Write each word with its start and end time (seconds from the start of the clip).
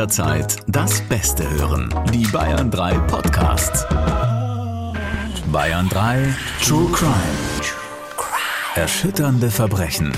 jederzeit 0.00 0.56
das 0.66 1.02
Beste 1.02 1.46
hören. 1.50 1.94
Die 2.10 2.26
Bayern 2.28 2.70
3 2.70 2.94
Podcasts. 3.00 3.86
Bayern 5.52 5.90
3 5.90 6.34
True 6.62 6.90
Crime. 6.90 7.12
Erschütternde 8.76 9.50
Verbrechen. 9.50 10.10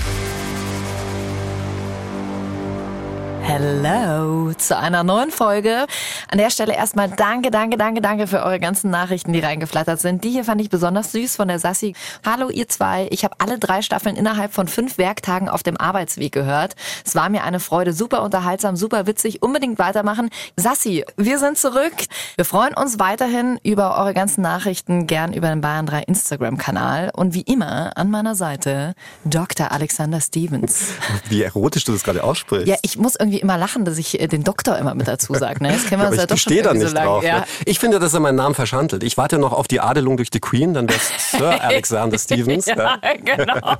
Hello 3.45 4.53
zu 4.53 4.77
einer 4.77 5.03
neuen 5.03 5.29
Folge. 5.29 5.85
An 6.29 6.37
der 6.37 6.49
Stelle 6.49 6.75
erstmal 6.75 7.09
danke, 7.09 7.51
danke, 7.51 7.75
danke, 7.75 7.99
danke 7.99 8.25
für 8.25 8.41
eure 8.41 8.57
ganzen 8.57 8.89
Nachrichten, 8.89 9.33
die 9.33 9.41
reingeflattert 9.41 9.99
sind. 9.99 10.23
Die 10.23 10.29
hier 10.29 10.45
fand 10.45 10.61
ich 10.61 10.69
besonders 10.69 11.11
süß 11.11 11.35
von 11.35 11.49
der 11.49 11.59
Sassi. 11.59 11.93
Hallo 12.25 12.49
ihr 12.49 12.69
zwei, 12.69 13.07
ich 13.11 13.25
habe 13.25 13.35
alle 13.39 13.59
drei 13.59 13.81
Staffeln 13.81 14.15
innerhalb 14.15 14.53
von 14.53 14.69
fünf 14.69 14.97
Werktagen 14.97 15.49
auf 15.49 15.61
dem 15.61 15.75
Arbeitsweg 15.75 16.31
gehört. 16.31 16.75
Es 17.05 17.15
war 17.15 17.27
mir 17.27 17.43
eine 17.43 17.59
Freude, 17.59 17.91
super 17.91 18.23
unterhaltsam, 18.23 18.77
super 18.77 19.07
witzig, 19.07 19.41
unbedingt 19.41 19.77
weitermachen. 19.77 20.29
Sassi, 20.55 21.03
wir 21.17 21.37
sind 21.37 21.57
zurück. 21.57 21.93
Wir 22.37 22.45
freuen 22.45 22.73
uns 22.73 22.97
weiterhin 22.97 23.59
über 23.61 23.97
eure 23.97 24.13
ganzen 24.13 24.41
Nachrichten, 24.41 25.05
gern 25.05 25.33
über 25.33 25.49
den 25.49 25.59
Bayern 25.59 25.85
3 25.85 26.03
Instagram-Kanal. 26.03 27.11
Und 27.13 27.33
wie 27.33 27.41
immer 27.41 27.97
an 27.97 28.09
meiner 28.09 28.35
Seite 28.35 28.93
Dr. 29.25 29.71
Alexander 29.73 30.21
Stevens. 30.21 30.93
Wie 31.27 31.43
erotisch 31.43 31.83
du 31.83 31.91
das 31.91 32.03
gerade 32.03 32.23
aussprichst. 32.23 32.67
Ja, 32.67 32.77
ich 32.81 32.97
muss 32.97 33.15
irgendwie 33.15 33.32
immer 33.39 33.57
lachen, 33.57 33.85
dass 33.85 33.97
ich 33.97 34.19
äh, 34.19 34.27
den 34.27 34.43
Doktor 34.43 34.77
immer 34.77 34.95
mit 34.95 35.07
dazu 35.07 35.33
sage. 35.33 35.63
Ne? 35.63 35.71
Das 35.71 35.85
kennen 35.85 36.01
wir 36.01 36.15
ja 36.15 36.21
ich 36.23 36.27
doch 36.27 36.37
schon 36.37 36.51
stehe 36.51 36.61
da 36.61 36.69
irgendwie 36.69 36.85
nicht 36.85 36.89
so 36.89 36.95
lange. 36.95 37.07
drauf. 37.07 37.23
Ja. 37.23 37.39
Ne? 37.39 37.45
Ich 37.65 37.79
finde, 37.79 37.99
dass 37.99 38.13
er 38.13 38.19
meinen 38.19 38.35
Namen 38.35 38.55
verschandelt. 38.55 39.03
Ich 39.03 39.17
warte 39.17 39.37
noch 39.37 39.53
auf 39.53 39.67
die 39.67 39.79
Adelung 39.79 40.17
durch 40.17 40.29
die 40.29 40.39
Queen, 40.39 40.73
dann 40.73 40.89
wär's 40.89 41.11
Sir 41.31 41.61
Alexander 41.63 42.17
Stevens. 42.17 42.65
Ja, 42.65 42.97
genau. 43.25 43.75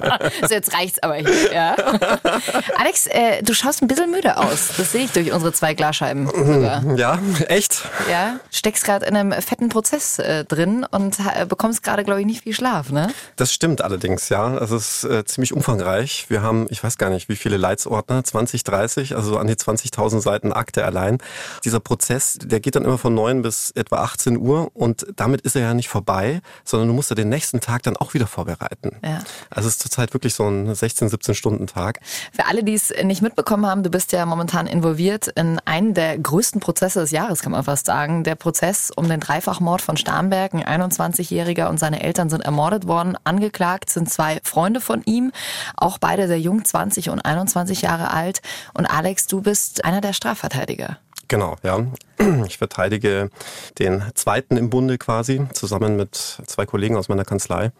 So, 0.47 0.53
jetzt 0.53 0.73
reicht's 0.73 1.01
aber 1.01 1.15
hier. 1.15 1.53
Ja. 1.53 1.75
Alex, 2.77 3.07
äh, 3.07 3.41
du 3.43 3.53
schaust 3.53 3.81
ein 3.81 3.87
bisschen 3.87 4.11
müde 4.11 4.37
aus. 4.37 4.69
Das 4.77 4.91
sehe 4.91 5.05
ich 5.05 5.11
durch 5.11 5.31
unsere 5.31 5.53
zwei 5.53 5.73
Glasscheiben 5.73 6.27
sogar. 6.27 6.83
Ja, 6.95 7.19
echt? 7.47 7.83
Ja, 8.09 8.39
steckst 8.51 8.83
gerade 8.83 9.05
in 9.05 9.15
einem 9.15 9.31
fetten 9.41 9.69
Prozess 9.69 10.19
äh, 10.19 10.45
drin 10.45 10.85
und 10.89 11.17
äh, 11.19 11.45
bekommst 11.45 11.83
gerade, 11.83 12.03
glaube 12.03 12.21
ich, 12.21 12.25
nicht 12.25 12.43
viel 12.43 12.53
Schlaf, 12.53 12.91
ne? 12.91 13.11
Das 13.35 13.53
stimmt 13.53 13.81
allerdings, 13.81 14.29
ja. 14.29 14.57
Es 14.57 14.71
ist 14.71 15.03
äh, 15.03 15.25
ziemlich 15.25 15.53
umfangreich. 15.53 16.25
Wir 16.29 16.41
haben, 16.41 16.67
ich 16.69 16.83
weiß 16.83 16.97
gar 16.97 17.09
nicht, 17.09 17.29
wie 17.29 17.35
viele 17.35 17.57
Leitsordner, 17.57 18.23
20, 18.23 18.63
30, 18.63 19.15
also 19.15 19.37
an 19.43 19.47
die 19.47 19.55
20.000 19.55 20.21
Seiten 20.21 20.53
Akte 20.53 20.85
allein. 20.85 21.17
Dieser 21.63 21.79
Prozess, 21.79 22.37
der 22.41 22.59
geht 22.59 22.75
dann 22.75 22.85
immer 22.85 22.97
von 22.97 23.13
9 23.13 23.41
bis 23.41 23.71
etwa 23.71 23.97
18 23.97 24.37
Uhr 24.37 24.71
und 24.73 25.05
damit 25.15 25.41
ist 25.41 25.55
er 25.55 25.61
ja 25.61 25.73
nicht 25.73 25.89
vorbei, 25.89 26.41
sondern 26.63 26.87
du 26.87 26.93
musst 26.93 27.09
ja 27.09 27.15
den 27.15 27.29
nächsten 27.29 27.59
Tag 27.59 27.83
dann 27.83 27.97
auch 27.97 28.13
wieder 28.13 28.27
vorbereiten. 28.27 28.97
Ja. 29.03 29.19
Also 29.49 29.67
es 29.67 29.75
ist 29.75 29.81
zurzeit 29.81 30.13
wirklich 30.13 30.33
so 30.33 30.47
ein 30.47 30.73
16, 30.73 31.09
17 31.09 31.35
Stunden 31.35 31.67
Tag. 31.67 31.99
Für 32.31 32.45
alle, 32.47 32.63
die 32.63 32.73
es 32.73 32.93
nicht 33.03 33.21
mitbekommen 33.21 33.65
haben, 33.65 33.83
du 33.83 33.89
bist 33.89 34.11
ja 34.11 34.25
momentan 34.25 34.67
involviert 34.67 35.27
in 35.27 35.59
einen 35.65 35.93
der 35.93 36.17
größten 36.17 36.61
Prozesse 36.61 37.01
des 37.01 37.11
Jahres, 37.11 37.41
kann 37.41 37.51
man 37.51 37.63
fast 37.63 37.85
sagen. 37.85 38.23
Der 38.23 38.35
Prozess 38.35 38.91
um 38.95 39.07
den 39.09 39.19
Dreifachmord 39.19 39.81
von 39.81 39.97
Starnberg. 39.97 40.53
Ein 40.53 40.91
21-Jähriger 40.91 41.67
und 41.67 41.79
seine 41.79 42.01
Eltern 42.03 42.29
sind 42.29 42.41
ermordet 42.41 42.87
worden. 42.87 43.17
Angeklagt 43.23 43.89
sind 43.89 44.09
zwei 44.09 44.39
Freunde 44.43 44.81
von 44.81 45.01
ihm, 45.05 45.31
auch 45.75 45.97
beide 45.97 46.27
sehr 46.27 46.39
jung, 46.39 46.63
20 46.63 47.09
und 47.09 47.21
21 47.21 47.81
Jahre 47.81 48.11
alt. 48.11 48.41
Und 48.73 48.85
Alex, 48.85 49.27
du 49.33 49.41
bist 49.41 49.83
einer 49.83 49.99
der 49.99 50.13
Strafverteidiger. 50.13 50.99
Genau, 51.27 51.55
ja. 51.63 51.79
Ich 52.47 52.57
verteidige 52.57 53.31
den 53.79 54.03
zweiten 54.13 54.55
im 54.55 54.69
Bunde 54.69 54.97
quasi, 54.97 55.41
zusammen 55.53 55.97
mit 55.97 56.15
zwei 56.45 56.65
Kollegen 56.65 56.95
aus 56.95 57.09
meiner 57.09 57.25
Kanzlei. 57.25 57.71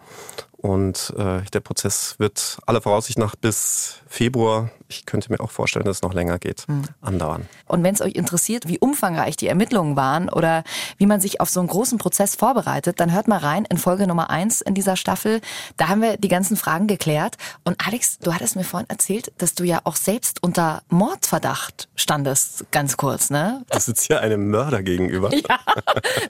Und 0.58 1.14
äh, 1.18 1.42
der 1.54 1.60
Prozess 1.60 2.16
wird 2.18 2.58
aller 2.66 2.82
Voraussicht 2.82 3.20
nach 3.20 3.36
bis 3.36 4.02
Februar, 4.08 4.72
ich 4.88 5.06
könnte 5.06 5.32
mir 5.32 5.40
auch 5.40 5.52
vorstellen, 5.52 5.86
dass 5.86 5.98
es 5.98 6.02
noch 6.02 6.14
länger 6.14 6.40
geht, 6.40 6.66
andauern. 7.02 7.48
Und 7.68 7.84
wenn 7.84 7.94
es 7.94 8.02
euch 8.02 8.14
interessiert, 8.14 8.68
wie 8.68 8.80
umfangreich 8.80 9.36
die 9.36 9.48
Ermittlungen 9.48 9.96
waren 9.96 10.30
oder 10.30 10.64
wie 10.98 11.06
man 11.06 11.20
sich 11.20 11.42
auf 11.42 11.50
so 11.50 11.60
einen 11.60 11.70
großen 11.70 11.98
Prozess 11.98 12.36
vorbereitet, 12.36 13.00
dann 13.00 13.12
hört 13.12 13.28
mal 13.28 13.38
rein 13.38 13.66
in 13.66 13.78
Folge 13.78 14.08
Nummer 14.08 14.30
eins 14.30 14.62
in 14.62 14.74
dieser 14.74 14.96
Staffel. 14.96 15.42
Da 15.78 15.88
haben 15.88 16.02
wir 16.02 16.18
die 16.18 16.28
ganzen 16.28 16.58
Fragen 16.58 16.88
geklärt. 16.88 17.38
Und 17.64 17.86
Alex, 17.86 18.20
du 18.20 18.34
hattest 18.34 18.56
mir 18.56 18.64
vorhin 18.64 18.90
erzählt, 18.90 19.32
dass 19.38 19.56
du 19.56 19.64
ja 19.64 19.82
auch 19.84 19.96
selbst 19.96 20.42
unter 20.44 20.84
Mordverdacht 20.90 21.90
standest, 21.96 22.66
ganz 22.72 22.98
kurz, 22.98 23.30
ne? 23.30 23.64
Da 23.70 23.80
sitzt 23.80 24.08
hier 24.08 24.22
einem 24.22 24.50
Mörder 24.50 24.82
gegenüber. 24.84 25.30
Ja, 25.44 25.60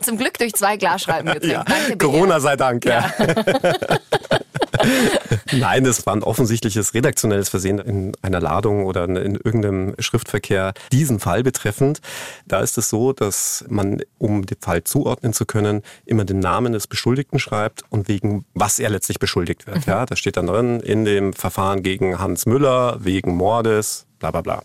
zum 0.01 0.17
Glück 0.17 0.39
durch 0.39 0.53
zwei 0.53 0.75
Glasscheiben 0.75 1.31
getrennt. 1.31 1.69
Ja. 1.89 1.95
Corona 1.97 2.39
sei 2.39 2.55
Dank, 2.55 2.83
ja. 2.85 3.11
Nein, 5.51 5.83
das 5.83 6.05
war 6.05 6.15
ein 6.15 6.23
offensichtliches 6.23 6.93
redaktionelles 6.93 7.49
Versehen 7.49 7.79
in 7.79 8.11
einer 8.21 8.39
Ladung 8.39 8.85
oder 8.85 9.05
in 9.05 9.35
irgendeinem 9.35 9.95
Schriftverkehr 9.99 10.73
diesen 10.91 11.19
Fall 11.19 11.43
betreffend. 11.43 12.01
Da 12.45 12.61
ist 12.61 12.77
es 12.77 12.89
so, 12.89 13.13
dass 13.13 13.65
man, 13.69 14.01
um 14.17 14.45
den 14.45 14.57
Fall 14.59 14.83
zuordnen 14.83 15.33
zu 15.33 15.45
können, 15.45 15.81
immer 16.05 16.25
den 16.25 16.39
Namen 16.39 16.73
des 16.73 16.87
Beschuldigten 16.87 17.39
schreibt 17.39 17.83
und 17.89 18.07
wegen 18.07 18.45
was 18.53 18.79
er 18.79 18.89
letztlich 18.89 19.19
beschuldigt 19.19 19.67
wird. 19.67 19.85
Ja, 19.85 20.05
da 20.05 20.15
steht 20.15 20.37
dann 20.37 20.47
drin 20.47 20.79
in 20.79 21.05
dem 21.05 21.33
Verfahren 21.33 21.83
gegen 21.83 22.19
Hans 22.19 22.45
Müller 22.45 22.97
wegen 22.99 23.35
Mordes, 23.35 24.05
bla 24.23 24.31
bla 24.31 24.41
bla. 24.41 24.63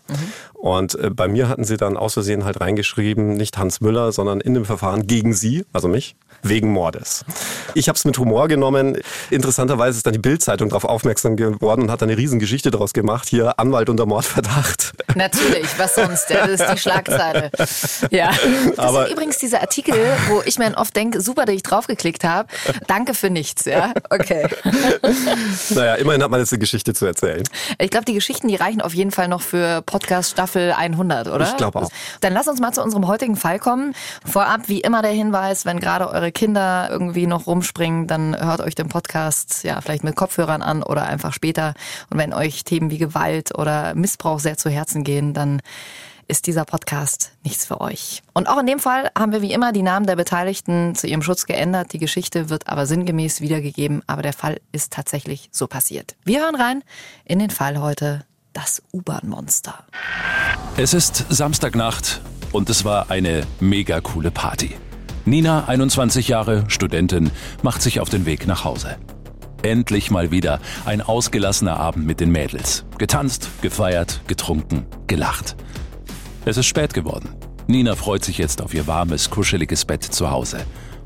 Und 0.53 0.95
äh, 0.95 1.09
bei 1.09 1.27
mir 1.27 1.47
hatten 1.49 1.63
sie 1.63 1.77
dann 1.77 1.97
aus 1.97 2.13
Versehen 2.13 2.45
halt 2.45 2.59
reingeschrieben, 2.61 3.33
nicht 3.33 3.57
Hans 3.57 3.81
Müller, 3.81 4.11
sondern 4.11 4.39
in 4.41 4.53
dem 4.53 4.65
Verfahren 4.65 5.07
gegen 5.07 5.33
sie, 5.33 5.65
also 5.73 5.87
mich, 5.87 6.15
wegen 6.43 6.71
Mordes. 6.71 7.25
Ich 7.73 7.89
habe 7.89 7.97
es 7.97 8.05
mit 8.05 8.17
Humor 8.17 8.47
genommen. 8.47 8.97
Interessanterweise 9.29 9.97
ist 9.97 10.05
dann 10.05 10.13
die 10.13 10.19
Bildzeitung 10.19 10.69
darauf 10.69 10.85
aufmerksam 10.85 11.35
geworden 11.35 11.81
und 11.83 11.91
hat 11.91 12.01
eine 12.03 12.17
Riesengeschichte 12.17 12.71
daraus 12.71 12.93
gemacht. 12.93 13.27
Hier 13.29 13.59
Anwalt 13.59 13.89
unter 13.89 14.05
Mordverdacht. 14.05 14.93
Natürlich, 15.15 15.67
was 15.77 15.95
sonst? 15.95 16.27
Das 16.29 16.49
ist 16.49 16.63
die 16.73 16.77
Schlagzeile. 16.77 17.51
Ja. 18.11 18.31
Das 18.75 18.77
Aber- 18.79 19.05
ist 19.07 19.11
übrigens 19.13 19.37
dieser 19.37 19.61
Artikel, 19.61 19.93
wo 20.29 20.41
ich 20.45 20.57
mir 20.57 20.65
dann 20.65 20.75
oft 20.75 20.95
denke, 20.95 21.21
super, 21.21 21.45
dass 21.45 21.55
ich 21.55 21.63
draufgeklickt 21.63 22.23
habe. 22.23 22.47
Danke 22.87 23.13
für 23.13 23.29
nichts, 23.29 23.65
ja. 23.65 23.93
Okay. 24.09 24.47
Naja, 25.71 25.95
immerhin 25.95 26.23
hat 26.23 26.31
man 26.31 26.39
jetzt 26.39 26.51
eine 26.53 26.59
Geschichte 26.59 26.93
zu 26.93 27.05
erzählen. 27.05 27.43
Ich 27.79 27.89
glaube, 27.89 28.05
die 28.05 28.13
Geschichten, 28.13 28.47
die 28.47 28.55
reichen 28.55 28.81
auf 28.81 28.93
jeden 28.93 29.11
Fall 29.11 29.27
noch 29.27 29.41
für 29.49 29.81
Podcast 29.81 30.31
Staffel 30.31 30.71
100, 30.71 31.27
oder? 31.27 31.45
Ich 31.45 31.57
glaube 31.57 31.79
auch. 31.79 31.89
Dann 32.21 32.33
lass 32.33 32.47
uns 32.47 32.59
mal 32.59 32.71
zu 32.71 32.83
unserem 32.83 33.07
heutigen 33.07 33.35
Fall 33.35 33.59
kommen. 33.59 33.93
Vorab, 34.23 34.67
wie 34.67 34.81
immer 34.81 35.01
der 35.01 35.11
Hinweis, 35.11 35.65
wenn 35.65 35.79
gerade 35.79 36.07
eure 36.09 36.31
Kinder 36.31 36.87
irgendwie 36.91 37.27
noch 37.27 37.47
rumspringen, 37.47 38.07
dann 38.07 38.39
hört 38.39 38.61
euch 38.61 38.75
den 38.75 38.89
Podcast 38.89 39.63
ja 39.63 39.81
vielleicht 39.81 40.03
mit 40.03 40.15
Kopfhörern 40.15 40.61
an 40.61 40.83
oder 40.83 41.03
einfach 41.03 41.33
später. 41.33 41.73
Und 42.09 42.19
wenn 42.19 42.33
euch 42.33 42.63
Themen 42.63 42.91
wie 42.91 42.99
Gewalt 42.99 43.57
oder 43.57 43.95
Missbrauch 43.95 44.39
sehr 44.39 44.57
zu 44.57 44.69
Herzen 44.69 45.03
gehen, 45.03 45.33
dann 45.33 45.61
ist 46.29 46.45
dieser 46.45 46.63
Podcast 46.63 47.31
nichts 47.43 47.65
für 47.65 47.81
euch. 47.81 48.21
Und 48.33 48.47
auch 48.47 48.59
in 48.59 48.67
dem 48.67 48.77
Fall 48.77 49.09
haben 49.17 49.31
wir 49.31 49.41
wie 49.41 49.51
immer 49.51 49.71
die 49.71 49.81
Namen 49.81 50.05
der 50.05 50.15
Beteiligten 50.15 50.93
zu 50.93 51.07
ihrem 51.07 51.23
Schutz 51.23 51.47
geändert. 51.47 51.91
Die 51.91 51.97
Geschichte 51.97 52.49
wird 52.49 52.67
aber 52.67 52.85
sinngemäß 52.85 53.41
wiedergegeben, 53.41 54.03
aber 54.05 54.21
der 54.21 54.33
Fall 54.33 54.61
ist 54.71 54.93
tatsächlich 54.93 55.49
so 55.51 55.65
passiert. 55.65 56.15
Wir 56.23 56.41
hören 56.41 56.55
rein 56.55 56.83
in 57.25 57.39
den 57.39 57.49
Fall 57.49 57.81
heute, 57.81 58.25
das 58.59 58.81
U-Bahn-Monster. 58.91 59.85
Es 60.75 60.93
ist 60.93 61.25
Samstagnacht 61.29 62.19
und 62.51 62.69
es 62.69 62.83
war 62.83 63.09
eine 63.09 63.47
mega 63.61 64.01
coole 64.01 64.31
Party. 64.31 64.75
Nina, 65.23 65.63
21 65.67 66.27
Jahre, 66.27 66.65
Studentin, 66.67 67.31
macht 67.61 67.81
sich 67.81 68.01
auf 68.01 68.09
den 68.09 68.25
Weg 68.25 68.47
nach 68.47 68.65
Hause. 68.65 68.97
Endlich 69.61 70.11
mal 70.11 70.31
wieder 70.31 70.59
ein 70.83 71.01
ausgelassener 71.01 71.77
Abend 71.77 72.05
mit 72.05 72.19
den 72.19 72.31
Mädels. 72.31 72.83
Getanzt, 72.97 73.47
gefeiert, 73.61 74.19
getrunken, 74.27 74.85
gelacht. 75.07 75.55
Es 76.43 76.57
ist 76.57 76.65
spät 76.65 76.93
geworden. 76.93 77.29
Nina 77.67 77.95
freut 77.95 78.25
sich 78.25 78.37
jetzt 78.37 78.61
auf 78.61 78.73
ihr 78.73 78.87
warmes, 78.87 79.29
kuscheliges 79.29 79.85
Bett 79.85 80.03
zu 80.03 80.31
Hause. 80.31 80.65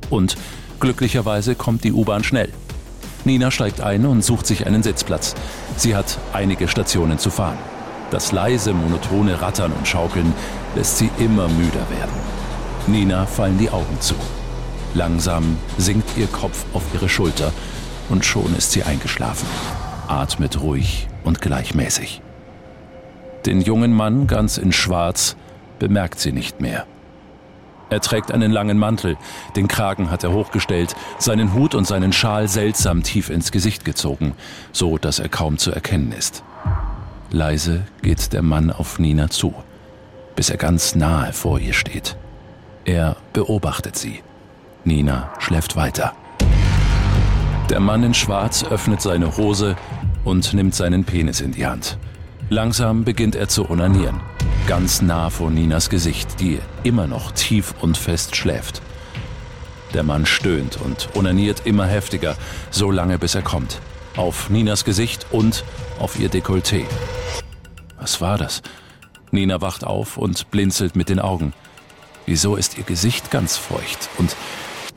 Und 0.09 0.37
glücklicherweise 0.79 1.53
kommt 1.53 1.83
die 1.83 1.93
U-Bahn 1.93 2.23
schnell. 2.23 2.51
Nina 3.25 3.51
steigt 3.51 3.81
ein 3.81 4.05
und 4.05 4.23
sucht 4.23 4.45
sich 4.45 4.67
einen 4.67 4.83
Sitzplatz. 4.83 5.35
Sie 5.77 5.95
hat 5.95 6.17
einige 6.33 6.67
Stationen 6.67 7.19
zu 7.19 7.29
fahren. 7.29 7.57
Das 8.11 8.31
leise, 8.31 8.73
monotone 8.73 9.41
Rattern 9.41 9.71
und 9.71 9.87
Schaukeln 9.87 10.33
lässt 10.75 10.97
sie 10.97 11.09
immer 11.17 11.47
müder 11.47 11.89
werden. 11.89 12.13
Nina 12.87 13.25
fallen 13.25 13.57
die 13.57 13.69
Augen 13.69 13.99
zu. 14.01 14.15
Langsam 14.93 15.57
sinkt 15.77 16.17
ihr 16.17 16.27
Kopf 16.27 16.65
auf 16.73 16.83
ihre 16.93 17.09
Schulter 17.09 17.51
und 18.09 18.25
schon 18.25 18.55
ist 18.55 18.71
sie 18.71 18.83
eingeschlafen. 18.83 19.47
Atmet 20.07 20.61
ruhig 20.61 21.07
und 21.23 21.41
gleichmäßig. 21.41 22.21
Den 23.45 23.61
jungen 23.61 23.93
Mann 23.93 24.27
ganz 24.27 24.57
in 24.57 24.71
Schwarz 24.71 25.35
bemerkt 25.79 26.19
sie 26.19 26.31
nicht 26.31 26.61
mehr. 26.61 26.85
Er 27.93 28.01
trägt 28.01 28.31
einen 28.31 28.51
langen 28.51 28.79
Mantel, 28.79 29.17
den 29.55 29.67
Kragen 29.67 30.09
hat 30.09 30.23
er 30.23 30.33
hochgestellt, 30.33 30.95
seinen 31.19 31.53
Hut 31.53 31.75
und 31.75 31.85
seinen 31.85 32.11
Schal 32.11 32.47
seltsam 32.47 33.03
tief 33.03 33.29
ins 33.29 33.51
Gesicht 33.51 33.85
gezogen, 33.85 34.33
so 34.71 34.97
dass 34.97 35.19
er 35.19 35.29
kaum 35.29 35.59
zu 35.59 35.71
erkennen 35.71 36.11
ist. 36.11 36.43
Leise 37.29 37.83
geht 38.01 38.33
der 38.33 38.41
Mann 38.41 38.71
auf 38.71 38.97
Nina 38.97 39.29
zu, 39.29 39.53
bis 40.35 40.49
er 40.49 40.57
ganz 40.57 40.95
nahe 40.95 41.33
vor 41.33 41.59
ihr 41.59 41.73
steht. 41.73 42.17
Er 42.83 43.15
beobachtet 43.31 43.95
sie. 43.95 44.21
Nina 44.83 45.29
schläft 45.37 45.75
weiter. 45.75 46.13
Der 47.69 47.79
Mann 47.79 48.01
in 48.01 48.15
Schwarz 48.15 48.63
öffnet 48.63 49.03
seine 49.03 49.37
Hose 49.37 49.75
und 50.23 50.51
nimmt 50.55 50.73
seinen 50.73 51.03
Penis 51.03 51.41
in 51.41 51.51
die 51.51 51.67
Hand. 51.67 51.99
Langsam 52.49 53.03
beginnt 53.03 53.35
er 53.35 53.49
zu 53.49 53.69
onanieren. 53.69 54.19
Ganz 54.67 55.01
nah 55.01 55.29
vor 55.29 55.51
Ninas 55.51 55.89
Gesicht, 55.89 56.39
die 56.39 56.59
immer 56.83 57.05
noch 57.05 57.31
tief 57.31 57.73
und 57.81 57.97
fest 57.97 58.35
schläft. 58.35 58.81
Der 59.93 60.03
Mann 60.03 60.25
stöhnt 60.25 60.79
und 60.81 61.09
onaniert 61.15 61.63
immer 61.65 61.85
heftiger, 61.85 62.35
so 62.71 62.89
lange 62.89 63.19
bis 63.19 63.35
er 63.35 63.41
kommt. 63.41 63.79
Auf 64.15 64.49
Ninas 64.49 64.85
Gesicht 64.85 65.27
und 65.31 65.63
auf 65.99 66.19
ihr 66.19 66.29
Dekolleté. 66.29 66.85
Was 67.99 68.21
war 68.21 68.37
das? 68.37 68.61
Nina 69.31 69.61
wacht 69.61 69.83
auf 69.83 70.17
und 70.17 70.49
blinzelt 70.49 70.95
mit 70.95 71.09
den 71.09 71.19
Augen. 71.19 71.53
Wieso 72.25 72.55
ist 72.55 72.77
ihr 72.77 72.83
Gesicht 72.83 73.31
ganz 73.31 73.57
feucht? 73.57 74.09
Und 74.17 74.35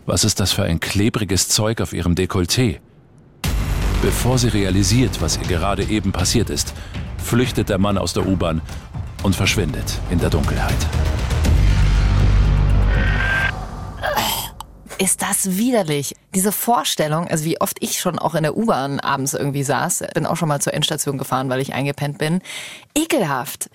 was 0.06 0.22
ist 0.24 0.38
das 0.38 0.52
für 0.52 0.62
ein 0.62 0.78
klebriges 0.78 1.48
Zeug 1.48 1.80
auf 1.80 1.92
ihrem 1.92 2.14
Dekolleté? 2.14 2.78
Bevor 4.00 4.38
sie 4.38 4.48
realisiert, 4.48 5.20
was 5.20 5.38
ihr 5.38 5.48
gerade 5.48 5.84
eben 5.84 6.12
passiert 6.12 6.50
ist, 6.50 6.72
flüchtet 7.18 7.68
der 7.68 7.78
Mann 7.78 7.98
aus 7.98 8.12
der 8.12 8.26
U-Bahn 8.26 8.60
und 9.22 9.34
verschwindet 9.34 10.00
in 10.10 10.18
der 10.18 10.30
Dunkelheit. 10.30 10.76
Ist 14.98 15.20
das 15.20 15.58
widerlich? 15.58 16.16
Diese 16.34 16.52
Vorstellung, 16.52 17.28
also 17.28 17.44
wie 17.44 17.60
oft 17.60 17.76
ich 17.80 18.00
schon 18.00 18.18
auch 18.18 18.34
in 18.34 18.44
der 18.44 18.56
U-Bahn 18.56 18.98
abends 18.98 19.34
irgendwie 19.34 19.62
saß, 19.62 20.04
bin 20.14 20.24
auch 20.24 20.36
schon 20.36 20.48
mal 20.48 20.60
zur 20.60 20.72
Endstation 20.72 21.18
gefahren, 21.18 21.50
weil 21.50 21.60
ich 21.60 21.74
eingepennt 21.74 22.16
bin. 22.16 22.40
Ekelhaft. 22.94 23.68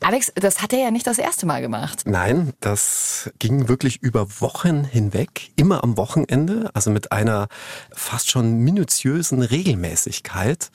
Alex, 0.00 0.32
das 0.34 0.62
hat 0.62 0.72
er 0.72 0.80
ja 0.80 0.90
nicht 0.90 1.06
das 1.06 1.18
erste 1.18 1.46
Mal 1.46 1.60
gemacht. 1.60 2.02
Nein, 2.06 2.54
das 2.58 3.30
ging 3.38 3.68
wirklich 3.68 4.02
über 4.02 4.40
Wochen 4.40 4.82
hinweg, 4.82 5.52
immer 5.54 5.84
am 5.84 5.96
Wochenende, 5.96 6.70
also 6.74 6.90
mit 6.90 7.12
einer 7.12 7.46
fast 7.92 8.30
schon 8.30 8.58
minutiösen 8.58 9.42
Regelmäßigkeit. 9.42 10.70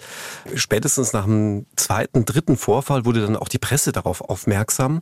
Spätestens 0.56 1.12
nach 1.12 1.26
dem 1.26 1.66
zweiten, 1.76 2.24
dritten 2.24 2.56
Vorfall 2.56 3.04
wurde 3.04 3.22
dann 3.22 3.36
auch 3.36 3.50
die 3.50 3.60
Presse 3.60 3.92
darauf 3.92 4.22
aufmerksam 4.22 5.02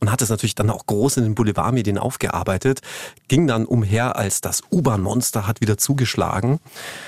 und 0.00 0.12
hat 0.12 0.22
es 0.22 0.28
natürlich 0.28 0.54
dann 0.54 0.70
auch 0.70 0.86
groß 0.86 1.16
in 1.16 1.24
den 1.24 1.34
Boulevardmedien 1.34 1.98
aufgearbeitet, 1.98 2.82
ging 3.26 3.48
dann 3.48 3.66
umher 3.66 4.14
als 4.14 4.27
das 4.40 4.62
U-Bahn-Monster 4.70 5.46
hat 5.46 5.60
wieder 5.60 5.78
zugeschlagen. 5.78 6.58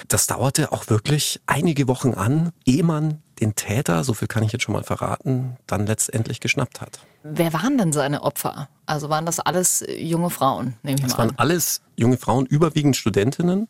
Das 0.08 0.26
dauerte 0.26 0.72
auch 0.72 0.88
wirklich 0.88 1.40
einige 1.46 1.87
Wochen 1.88 2.14
an, 2.14 2.50
ehe 2.64 2.82
man 2.82 3.22
den 3.40 3.55
Täter, 3.55 4.05
so 4.05 4.12
viel 4.12 4.28
kann 4.28 4.43
ich 4.43 4.52
jetzt 4.52 4.64
schon 4.64 4.75
mal 4.75 4.82
verraten, 4.84 5.56
dann 5.67 5.87
letztendlich 5.87 6.40
geschnappt 6.40 6.81
hat. 6.81 7.00
Wer 7.22 7.52
waren 7.52 7.78
denn 7.78 7.93
seine 7.93 8.22
Opfer? 8.22 8.69
Also 8.87 9.08
waren 9.08 9.25
das 9.26 9.40
alles 9.40 9.84
junge 9.88 10.31
Frauen, 10.31 10.75
nehme 10.82 10.96
ich 10.99 11.02
Das 11.05 11.12
mal 11.12 11.19
waren 11.19 11.31
an. 11.31 11.37
alles 11.38 11.81
junge 11.96 12.17
Frauen, 12.19 12.46
überwiegend 12.46 12.96
Studentinnen. 12.96 13.69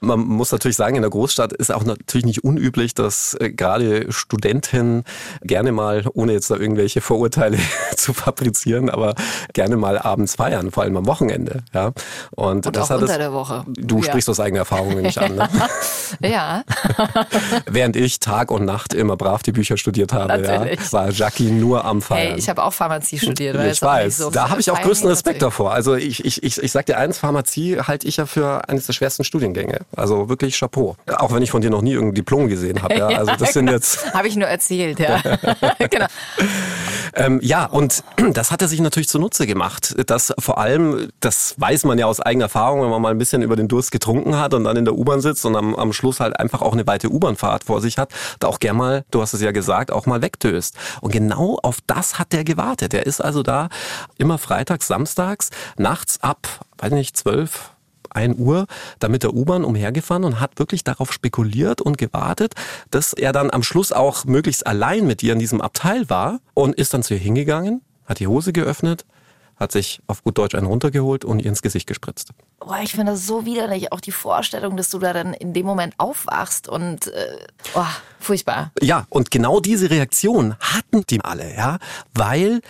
Man 0.00 0.20
muss 0.20 0.52
natürlich 0.52 0.76
sagen, 0.76 0.96
in 0.96 1.02
der 1.02 1.10
Großstadt 1.10 1.52
ist 1.52 1.72
auch 1.72 1.84
natürlich 1.84 2.24
nicht 2.26 2.44
unüblich, 2.44 2.94
dass 2.94 3.34
äh, 3.40 3.50
gerade 3.50 4.10
Studenten 4.12 5.04
gerne 5.42 5.72
mal, 5.72 6.04
ohne 6.14 6.32
jetzt 6.32 6.50
da 6.50 6.56
irgendwelche 6.56 7.00
Vorurteile 7.00 7.58
zu 7.96 8.12
fabrizieren, 8.12 8.90
aber 8.90 9.14
gerne 9.52 9.76
mal 9.76 9.98
abends 9.98 10.34
feiern, 10.36 10.70
vor 10.70 10.82
allem 10.82 10.96
am 10.96 11.06
Wochenende. 11.06 11.62
Ja. 11.72 11.92
Und, 12.32 12.66
Und 12.66 12.76
das 12.76 12.84
auch 12.86 12.90
hat 12.90 13.00
unter 13.02 13.12
es, 13.12 13.18
der 13.18 13.32
Woche. 13.32 13.64
Du 13.66 13.98
Ja. 13.98 14.04
sprichst 14.04 14.28
aus 14.28 14.40
eigener 14.40 14.60
Erfahrung 14.60 15.00
nicht 15.00 15.18
an. 15.18 15.36
Ne? 15.36 15.48
Ja, 16.20 16.62
Während 17.66 17.96
ich 17.96 18.20
Tag 18.20 18.50
und 18.50 18.64
Nacht 18.64 18.94
immer 18.94 19.16
brav 19.16 19.42
die 19.42 19.52
Bücher 19.52 19.76
studiert 19.76 20.12
habe, 20.12 20.42
ja, 20.44 20.92
war 20.92 21.10
Jackie 21.10 21.50
nur 21.50 21.84
am 21.84 22.02
Feiern. 22.02 22.28
hey, 22.32 22.38
ich 22.38 22.48
habe 22.48 22.62
auch 22.62 22.72
Pharmazie 22.72 23.18
studiert. 23.18 23.56
weil 23.56 23.70
Ich 23.72 23.82
weiß, 23.82 24.18
so 24.18 24.30
da 24.30 24.50
habe 24.50 24.60
ich 24.60 24.70
auch 24.70 24.80
größten 24.80 25.08
geht 25.08 25.16
Respekt 25.16 25.42
davor. 25.42 25.72
Also 25.72 25.94
ich, 25.94 26.24
ich, 26.24 26.42
ich, 26.42 26.62
ich 26.62 26.72
sag 26.72 26.86
dir 26.86 26.98
eins, 26.98 27.18
Pharmazie 27.18 27.80
halte 27.80 28.06
ich 28.06 28.18
ja 28.18 28.26
für 28.26 28.68
eines 28.68 28.86
der 28.86 28.92
schwersten 28.92 29.24
Studiengänge. 29.24 29.80
Also 29.96 30.28
wirklich 30.28 30.58
Chapeau. 30.58 30.96
Auch 31.16 31.32
wenn 31.32 31.42
ich 31.42 31.50
von 31.50 31.60
dir 31.60 31.70
noch 31.70 31.82
nie 31.82 31.92
irgendein 31.92 32.14
Diplom 32.14 32.48
gesehen 32.48 32.82
habe. 32.82 32.96
Ja. 32.96 33.04
Also 33.14 33.32
das 33.38 33.52
sind 33.52 33.70
jetzt 33.70 34.04
Habe 34.14 34.28
ich 34.28 34.36
nur 34.36 34.48
erzählt, 34.48 34.98
ja. 34.98 35.20
genau. 35.90 36.06
ähm, 37.14 37.38
ja 37.42 37.66
und 37.66 38.02
das 38.32 38.50
hat 38.50 38.60
er 38.60 38.68
sich 38.68 38.80
natürlich 38.80 39.08
zunutze 39.08 39.46
gemacht. 39.46 39.94
Das 40.06 40.32
vor 40.38 40.58
allem, 40.58 41.10
das 41.20 41.54
weiß 41.58 41.84
man 41.84 41.98
ja 41.98 42.06
aus 42.06 42.20
eigener 42.20 42.46
Erfahrung, 42.46 42.82
wenn 42.82 42.90
man 42.90 43.00
mal 43.00 43.10
ein 43.10 43.18
bisschen 43.18 43.42
über 43.42 43.56
den 43.56 43.68
Durst 43.68 43.92
getrunken 43.92 44.38
hat 44.38 44.52
und 44.54 44.64
dann 44.64 44.76
in 44.76 44.84
der 44.84 44.94
U-Bahn 44.94 45.20
sitzt 45.20 45.44
und 45.46 45.56
am, 45.56 45.74
am 45.74 45.92
Schluss 45.92 46.20
halt 46.20 46.38
einfach 46.38 46.62
auch 46.62 46.72
eine 46.72 46.86
weite 46.86 47.10
U-Bahn-Fahrt 47.10 47.64
vor 47.64 47.80
sich 47.80 47.98
hat, 47.98 48.10
da 48.40 48.48
auch 48.48 48.58
gern 48.58 48.76
mal, 48.76 49.04
du 49.10 49.22
hast 49.22 49.32
es 49.32 49.40
ja 49.40 49.52
gesagt, 49.52 49.90
auch 49.90 50.06
mal 50.06 50.22
wegdöst. 50.22 50.76
Und 51.00 51.12
genau 51.12 51.58
auf 51.62 51.78
das 51.86 52.18
hat 52.18 52.34
er 52.34 52.44
gewartet. 52.44 52.94
Er 52.94 53.06
ist 53.06 53.20
also 53.20 53.42
da 53.42 53.68
immer 54.18 54.38
freitags, 54.38 54.86
samstags, 54.86 55.50
nachts 55.76 56.22
ab, 56.22 56.46
weiß 56.78 56.92
nicht, 56.92 57.16
zwölf, 57.16 57.73
1 58.14 58.38
Uhr 58.38 58.66
da 58.98 59.08
mit 59.08 59.22
der 59.22 59.34
U-Bahn 59.34 59.64
umhergefahren 59.64 60.24
und 60.24 60.40
hat 60.40 60.58
wirklich 60.58 60.84
darauf 60.84 61.12
spekuliert 61.12 61.80
und 61.80 61.98
gewartet, 61.98 62.54
dass 62.90 63.12
er 63.12 63.32
dann 63.32 63.50
am 63.50 63.62
Schluss 63.62 63.92
auch 63.92 64.24
möglichst 64.24 64.66
allein 64.66 65.06
mit 65.06 65.22
ihr 65.22 65.32
in 65.32 65.38
diesem 65.38 65.60
Abteil 65.60 66.08
war 66.08 66.40
und 66.54 66.74
ist 66.74 66.94
dann 66.94 67.02
zu 67.02 67.14
ihr 67.14 67.20
hingegangen, 67.20 67.82
hat 68.06 68.20
die 68.20 68.26
Hose 68.26 68.52
geöffnet, 68.52 69.04
hat 69.56 69.72
sich 69.72 70.00
auf 70.06 70.22
gut 70.22 70.38
Deutsch 70.38 70.54
einen 70.54 70.66
runtergeholt 70.66 71.24
und 71.24 71.40
ihr 71.40 71.46
ins 71.46 71.62
Gesicht 71.62 71.86
gespritzt. 71.86 72.30
Boah, 72.58 72.80
ich 72.82 72.92
finde 72.92 73.12
das 73.12 73.26
so 73.26 73.44
widerlich. 73.44 73.92
Auch 73.92 74.00
die 74.00 74.12
Vorstellung, 74.12 74.76
dass 74.76 74.90
du 74.90 74.98
da 74.98 75.12
dann 75.12 75.32
in 75.32 75.52
dem 75.52 75.66
Moment 75.66 75.94
aufwachst 75.98 76.68
und 76.68 77.08
äh, 77.08 77.38
oh, 77.74 77.84
furchtbar. 78.18 78.72
Ja, 78.80 79.06
und 79.10 79.30
genau 79.30 79.60
diese 79.60 79.90
Reaktion 79.90 80.56
hatten 80.58 81.04
die 81.08 81.20
alle, 81.22 81.54
ja, 81.54 81.78
weil 82.14 82.62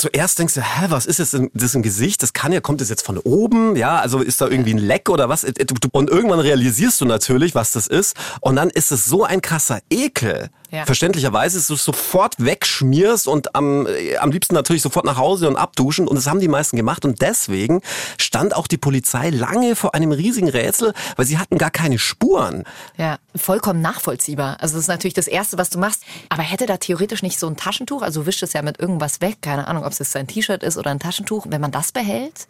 zuerst 0.00 0.38
denkst 0.38 0.54
du, 0.54 0.62
hä, 0.62 0.86
was 0.88 1.06
ist 1.06 1.20
das 1.20 1.30
denn, 1.32 1.50
das 1.54 1.64
ist 1.64 1.76
ein 1.76 1.82
Gesicht? 1.82 2.22
Das 2.22 2.32
kann 2.32 2.52
ja, 2.52 2.60
kommt 2.60 2.80
das 2.80 2.88
jetzt 2.88 3.04
von 3.04 3.18
oben? 3.18 3.76
Ja, 3.76 3.98
also 3.98 4.20
ist 4.20 4.40
da 4.40 4.48
irgendwie 4.48 4.74
ein 4.74 4.78
Leck 4.78 5.08
oder 5.08 5.28
was? 5.28 5.44
Und 5.44 6.10
irgendwann 6.10 6.40
realisierst 6.40 7.00
du 7.00 7.04
natürlich, 7.04 7.54
was 7.54 7.72
das 7.72 7.86
ist. 7.86 8.16
Und 8.40 8.56
dann 8.56 8.70
ist 8.70 8.92
es 8.92 9.04
so 9.04 9.24
ein 9.24 9.42
krasser 9.42 9.80
Ekel. 9.90 10.50
Ja. 10.70 10.84
Verständlicherweise, 10.84 11.58
dass 11.58 11.66
du 11.66 11.74
es 11.74 11.84
sofort 11.84 12.36
wegschmierst 12.38 13.26
und 13.26 13.54
am, 13.54 13.86
äh, 13.86 14.16
am 14.16 14.30
liebsten 14.30 14.54
natürlich 14.54 14.82
sofort 14.82 15.04
nach 15.04 15.16
Hause 15.16 15.48
und 15.48 15.56
abduschen. 15.56 16.06
Und 16.06 16.16
das 16.16 16.26
haben 16.26 16.40
die 16.40 16.48
meisten 16.48 16.76
gemacht. 16.76 17.04
Und 17.04 17.20
deswegen 17.22 17.80
stand 18.18 18.54
auch 18.54 18.66
die 18.66 18.78
Polizei 18.78 19.30
lange 19.30 19.74
vor 19.74 19.94
einem 19.94 20.12
riesigen 20.12 20.48
Rätsel, 20.48 20.94
weil 21.16 21.26
sie 21.26 21.38
hatten 21.38 21.58
gar 21.58 21.70
keine 21.70 21.98
Spuren. 21.98 22.64
Ja, 22.96 23.18
vollkommen 23.34 23.80
nachvollziehbar. 23.80 24.58
Also 24.60 24.74
das 24.74 24.84
ist 24.84 24.88
natürlich 24.88 25.14
das 25.14 25.26
Erste, 25.26 25.58
was 25.58 25.70
du 25.70 25.78
machst. 25.78 26.02
Aber 26.28 26.42
hätte 26.42 26.66
da 26.66 26.76
theoretisch 26.76 27.22
nicht 27.22 27.38
so 27.38 27.48
ein 27.48 27.56
Taschentuch, 27.56 28.02
also 28.02 28.20
du 28.20 28.26
wischst 28.26 28.42
es 28.42 28.52
ja 28.52 28.62
mit 28.62 28.78
irgendwas 28.78 29.20
weg, 29.20 29.38
keine 29.42 29.66
Ahnung, 29.66 29.84
ob 29.84 29.92
es 29.92 29.98
jetzt 29.98 30.14
ein 30.16 30.26
T-Shirt 30.26 30.62
ist 30.62 30.78
oder 30.78 30.90
ein 30.90 31.00
Taschentuch, 31.00 31.46
wenn 31.48 31.60
man 31.60 31.72
das 31.72 31.92
behält? 31.92 32.46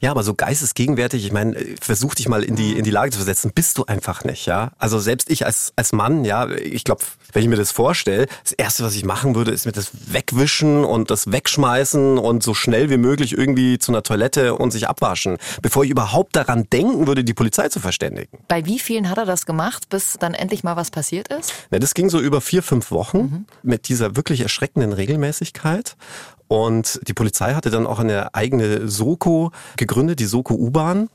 Ja, 0.00 0.10
aber 0.10 0.22
so 0.22 0.34
geistesgegenwärtig, 0.34 1.24
ich 1.24 1.32
meine, 1.32 1.56
versuch 1.80 2.14
dich 2.14 2.28
mal 2.28 2.42
in 2.42 2.56
die, 2.56 2.72
in 2.72 2.84
die 2.84 2.90
Lage 2.90 3.10
zu 3.10 3.18
versetzen, 3.18 3.52
bist 3.54 3.78
du 3.78 3.84
einfach 3.84 4.24
nicht, 4.24 4.46
ja. 4.46 4.72
Also 4.78 4.98
selbst 4.98 5.30
ich 5.30 5.46
als, 5.46 5.72
als 5.76 5.92
Mann, 5.92 6.24
ja, 6.24 6.48
ich 6.50 6.84
glaube, 6.84 7.02
wenn 7.32 7.42
ich 7.42 7.48
mir 7.48 7.56
das 7.56 7.70
vorstelle, 7.70 8.26
das 8.42 8.52
Erste, 8.52 8.84
was 8.84 8.94
ich 8.94 9.04
machen 9.04 9.34
würde, 9.34 9.50
ist 9.50 9.66
mir 9.66 9.72
das 9.72 9.90
wegwischen 10.12 10.84
und 10.84 11.10
das 11.10 11.32
wegschmeißen 11.32 12.18
und 12.18 12.42
so 12.42 12.54
schnell 12.54 12.90
wie 12.90 12.96
möglich 12.96 13.36
irgendwie 13.36 13.78
zu 13.78 13.92
einer 13.92 14.02
Toilette 14.02 14.54
und 14.54 14.70
sich 14.70 14.88
abwaschen, 14.88 15.38
bevor 15.62 15.84
ich 15.84 15.90
überhaupt 15.90 16.36
daran 16.36 16.66
denken 16.72 17.06
würde, 17.06 17.24
die 17.24 17.34
Polizei 17.34 17.68
zu 17.68 17.80
verständigen. 17.80 18.38
Bei 18.48 18.66
wie 18.66 18.78
vielen 18.78 19.08
hat 19.08 19.18
er 19.18 19.26
das 19.26 19.46
gemacht, 19.46 19.88
bis 19.88 20.16
dann 20.18 20.34
endlich 20.34 20.64
mal 20.64 20.76
was 20.76 20.90
passiert 20.90 21.28
ist? 21.28 21.52
Ja, 21.70 21.78
das 21.78 21.94
ging 21.94 22.10
so 22.10 22.20
über 22.20 22.40
vier, 22.40 22.62
fünf 22.62 22.90
Wochen 22.90 23.46
mit 23.62 23.88
dieser 23.88 24.16
wirklich 24.16 24.40
erschreckenden 24.40 24.92
Regelmäßigkeit. 24.92 25.96
Und 26.52 27.00
die 27.08 27.14
Polizei 27.14 27.54
hatte 27.54 27.70
dann 27.70 27.86
auch 27.86 27.98
eine 27.98 28.34
eigene 28.34 28.86
Soko 28.86 29.52
gegründet, 29.78 30.20
die 30.20 30.26
Soko 30.26 30.52
U-Bahn. 30.52 31.08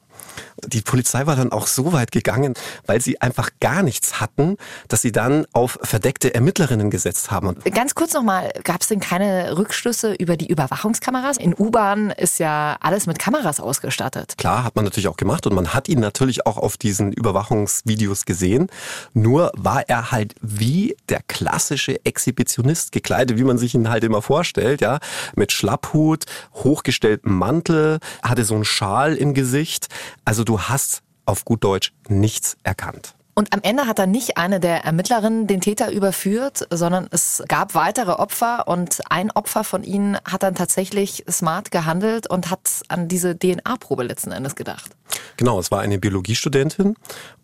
Die 0.65 0.81
Polizei 0.81 1.27
war 1.27 1.35
dann 1.35 1.51
auch 1.51 1.67
so 1.67 1.93
weit 1.93 2.11
gegangen, 2.11 2.55
weil 2.87 2.99
sie 2.99 3.21
einfach 3.21 3.51
gar 3.59 3.83
nichts 3.83 4.19
hatten, 4.19 4.57
dass 4.87 5.01
sie 5.01 5.11
dann 5.11 5.45
auf 5.53 5.77
verdeckte 5.83 6.33
Ermittlerinnen 6.33 6.89
gesetzt 6.89 7.29
haben. 7.29 7.55
Ganz 7.73 7.93
kurz 7.93 8.13
nochmal, 8.13 8.51
gab 8.63 8.81
es 8.81 8.87
denn 8.87 8.99
keine 8.99 9.55
Rückschlüsse 9.57 10.13
über 10.13 10.35
die 10.35 10.47
Überwachungskameras? 10.47 11.37
In 11.37 11.53
U-Bahn 11.57 12.09
ist 12.09 12.39
ja 12.39 12.77
alles 12.79 13.05
mit 13.05 13.19
Kameras 13.19 13.59
ausgestattet. 13.59 14.35
Klar, 14.37 14.63
hat 14.63 14.75
man 14.75 14.85
natürlich 14.85 15.07
auch 15.07 15.17
gemacht 15.17 15.45
und 15.45 15.53
man 15.53 15.73
hat 15.73 15.89
ihn 15.89 15.99
natürlich 15.99 16.45
auch 16.47 16.57
auf 16.57 16.77
diesen 16.77 17.13
Überwachungsvideos 17.13 18.25
gesehen. 18.25 18.67
Nur 19.13 19.51
war 19.55 19.87
er 19.87 20.11
halt 20.11 20.33
wie 20.41 20.97
der 21.09 21.21
klassische 21.27 22.03
Exhibitionist 22.03 22.91
gekleidet, 22.91 23.37
wie 23.37 23.43
man 23.43 23.57
sich 23.57 23.75
ihn 23.75 23.89
halt 23.89 24.03
immer 24.03 24.21
vorstellt, 24.23 24.81
ja. 24.81 24.99
Mit 25.35 25.51
Schlapphut, 25.51 26.25
hochgestelltem 26.55 27.37
Mantel, 27.37 27.99
hatte 28.23 28.43
so 28.43 28.55
einen 28.55 28.65
Schal 28.65 29.15
im 29.15 29.33
Gesicht. 29.33 29.87
Also 30.25 30.43
du 30.43 30.61
hast 30.61 31.01
auf 31.25 31.45
gut 31.45 31.63
Deutsch 31.63 31.93
nichts 32.07 32.57
erkannt. 32.63 33.15
Und 33.37 33.53
am 33.53 33.59
Ende 33.61 33.85
hat 33.85 33.99
dann 33.99 34.09
nicht 34.09 34.37
eine 34.37 34.59
der 34.59 34.83
Ermittlerinnen 34.83 35.45
den 35.45 35.61
Täter 35.61 35.91
überführt, 35.91 36.65
sondern 36.71 37.07
es 37.11 37.43
gab 37.47 37.75
weitere 37.75 38.13
Opfer 38.13 38.67
und 38.67 39.01
ein 39.11 39.29
Opfer 39.29 39.63
von 39.63 39.83
ihnen 39.83 40.17
hat 40.25 40.41
dann 40.41 40.55
tatsächlich 40.55 41.23
smart 41.29 41.69
gehandelt 41.69 42.27
und 42.27 42.49
hat 42.49 42.81
an 42.87 43.07
diese 43.07 43.37
DNA-Probe 43.37 44.01
letzten 44.01 44.31
Endes 44.31 44.55
gedacht. 44.55 44.89
Genau, 45.37 45.59
es 45.59 45.71
war 45.71 45.79
eine 45.79 45.99
Biologiestudentin 45.99 46.95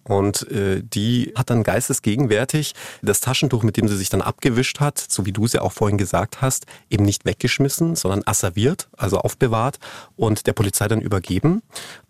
und 0.03 0.50
äh, 0.51 0.82
die 0.84 1.34
hat 1.36 1.50
dann 1.50 1.63
geistesgegenwärtig 1.63 2.74
das 3.01 3.22
Taschentuch, 3.22 3.63
mit 3.63 3.77
dem 3.77 3.88
sie 3.88 3.96
sich 3.96 4.10
dann 4.10 4.22
abgewischt 4.22 4.79
hat, 4.79 5.00
so 5.00 5.25
wie 5.25 5.32
du 5.32 5.46
es 5.46 5.53
ja 5.53 5.62
auch 5.62 5.72
vorhin 5.72 5.98
gesagt 5.98 6.41
hast, 6.41 6.65
eben 6.89 7.05
nicht 7.05 7.25
weggeschmissen, 7.25 7.96
sondern 7.96 8.24
asserviert, 8.25 8.89
also 8.98 9.20
aufbewahrt 9.20 9.79
und 10.15 10.46
der 10.46 10.53
Polizei 10.53 10.88
dann 10.88 11.01
übergeben. 11.01 11.62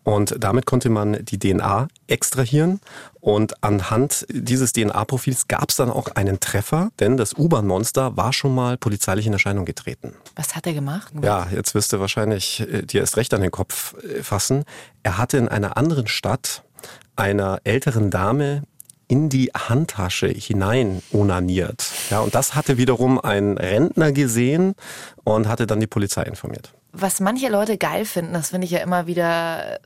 Und 0.04 0.36
damit 0.38 0.66
konnte 0.66 0.90
man 0.90 1.24
die 1.24 1.40
DNA 1.40 1.88
extrahieren. 2.08 2.82
Und 3.22 3.64
anhand 3.64 4.26
dieses 4.30 4.74
DNA-Profils 4.74 5.48
gab 5.48 5.70
es 5.70 5.78
dann 5.78 5.90
auch 5.90 6.10
einen 6.16 6.42
Treffer, 6.42 6.92
denn 7.00 7.16
das 7.16 7.38
U-Bahn-Monster 7.38 8.18
war 8.18 8.34
schon 8.34 8.54
mal 8.54 8.78
polizeilich 8.78 9.28
in 9.28 9.32
Erscheinung 9.32 9.64
getreten. 9.64 10.14
Was 10.36 10.58
hat 10.58 10.68
er 10.68 10.74
gemacht? 10.74 11.14
Ja, 11.22 11.48
jetzt 11.50 11.74
wirst 11.74 11.94
du 11.94 12.02
wahrscheinlich 12.02 12.60
äh, 12.60 12.82
dir 12.82 13.00
erst 13.00 13.16
recht 13.16 13.34
an 13.34 13.40
den 13.40 13.52
Kopf 13.52 13.96
äh, 14.04 14.24
fassen. 14.24 14.66
Er 15.04 15.18
hatte 15.18 15.38
in 15.38 15.48
einer 15.50 15.78
anderen 15.78 16.08
Stadt 16.08 16.64
einer 17.16 17.60
älteren 17.64 18.10
Dame 18.10 18.64
in 19.08 19.30
die 19.30 19.52
Handtasche 19.54 20.28
hinein 20.28 21.04
onaniert. 21.12 21.86
Ja, 22.10 22.22
und 22.22 22.34
das 22.34 22.56
hatte 22.56 22.78
wiederum 22.78 23.20
ein 23.20 23.58
Rentner 23.58 24.12
gesehen 24.12 24.76
und 25.24 25.48
hatte 25.48 25.68
dann 25.68 25.80
die 25.80 25.88
Polizei 25.88 26.24
informiert. 26.24 26.74
Was 26.94 27.20
manche 27.20 27.50
Leute 27.50 27.78
geil 27.78 28.06
finden, 28.06 28.34
das 28.34 28.50
finde 28.50 28.66
ich 28.66 28.72
ja 28.72 28.80
immer 28.80 29.06
wieder 29.06 29.80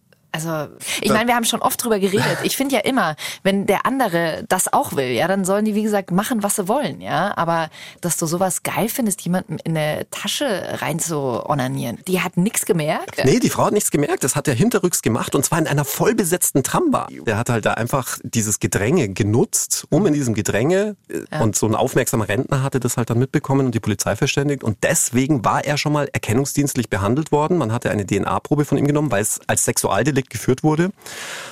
also, 0.45 0.73
ich 1.01 1.09
meine, 1.09 1.27
wir 1.27 1.35
haben 1.35 1.45
schon 1.45 1.61
oft 1.61 1.83
drüber 1.83 1.99
geredet. 1.99 2.37
Ich 2.43 2.55
finde 2.55 2.75
ja 2.75 2.81
immer, 2.81 3.15
wenn 3.41 3.65
der 3.65 3.85
andere 3.85 4.45
das 4.47 4.71
auch 4.71 4.95
will, 4.95 5.09
ja, 5.09 5.27
dann 5.27 5.45
sollen 5.45 5.65
die, 5.65 5.73
wie 5.73 5.83
gesagt, 5.83 6.11
machen, 6.11 6.43
was 6.43 6.57
sie 6.57 6.67
wollen, 6.67 7.01
ja. 7.01 7.35
Aber 7.35 7.69
dass 8.01 8.17
du 8.17 8.27
sowas 8.27 8.61
geil 8.63 8.87
findest, 8.89 9.21
jemanden 9.21 9.57
in 9.63 9.75
eine 9.75 10.07
Tasche 10.11 10.79
rein 10.81 10.99
zu 10.99 11.17
onanieren, 11.17 11.97
die 12.07 12.21
hat 12.21 12.37
nichts 12.37 12.65
gemerkt. 12.65 13.23
Nee, 13.25 13.39
die 13.39 13.49
Frau 13.49 13.65
hat 13.65 13.73
nichts 13.73 13.89
gemerkt. 13.89 14.23
Das 14.23 14.35
hat 14.35 14.47
er 14.47 14.53
hinterrücks 14.53 15.01
gemacht 15.01 15.33
und 15.33 15.43
zwar 15.43 15.59
in 15.59 15.67
einer 15.67 15.85
vollbesetzten 15.85 16.61
Tramba. 16.61 17.07
Der 17.25 17.37
hat 17.37 17.49
halt 17.49 17.65
da 17.65 17.73
einfach 17.73 18.19
dieses 18.23 18.59
Gedränge 18.59 19.09
genutzt, 19.09 19.85
um 19.89 20.05
in 20.05 20.13
diesem 20.13 20.35
Gedränge 20.35 20.95
äh, 21.09 21.21
ja. 21.31 21.41
und 21.41 21.55
so 21.55 21.65
ein 21.65 21.75
aufmerksamer 21.75 22.27
Rentner 22.27 22.61
hatte 22.61 22.79
das 22.79 22.97
halt 22.97 23.09
dann 23.09 23.17
mitbekommen 23.17 23.65
und 23.65 23.75
die 23.75 23.79
Polizei 23.79 24.15
verständigt 24.15 24.63
und 24.63 24.77
deswegen 24.83 25.43
war 25.43 25.65
er 25.65 25.77
schon 25.77 25.93
mal 25.93 26.07
erkennungsdienstlich 26.13 26.89
behandelt 26.89 27.31
worden. 27.31 27.57
Man 27.57 27.71
hatte 27.71 27.89
eine 27.89 28.05
DNA-Probe 28.05 28.65
von 28.65 28.77
ihm 28.77 28.85
genommen, 28.85 29.11
weil 29.11 29.21
es 29.21 29.39
als 29.47 29.65
Sexualdelikt 29.65 30.26
geführt 30.29 30.63
wurde. 30.63 30.91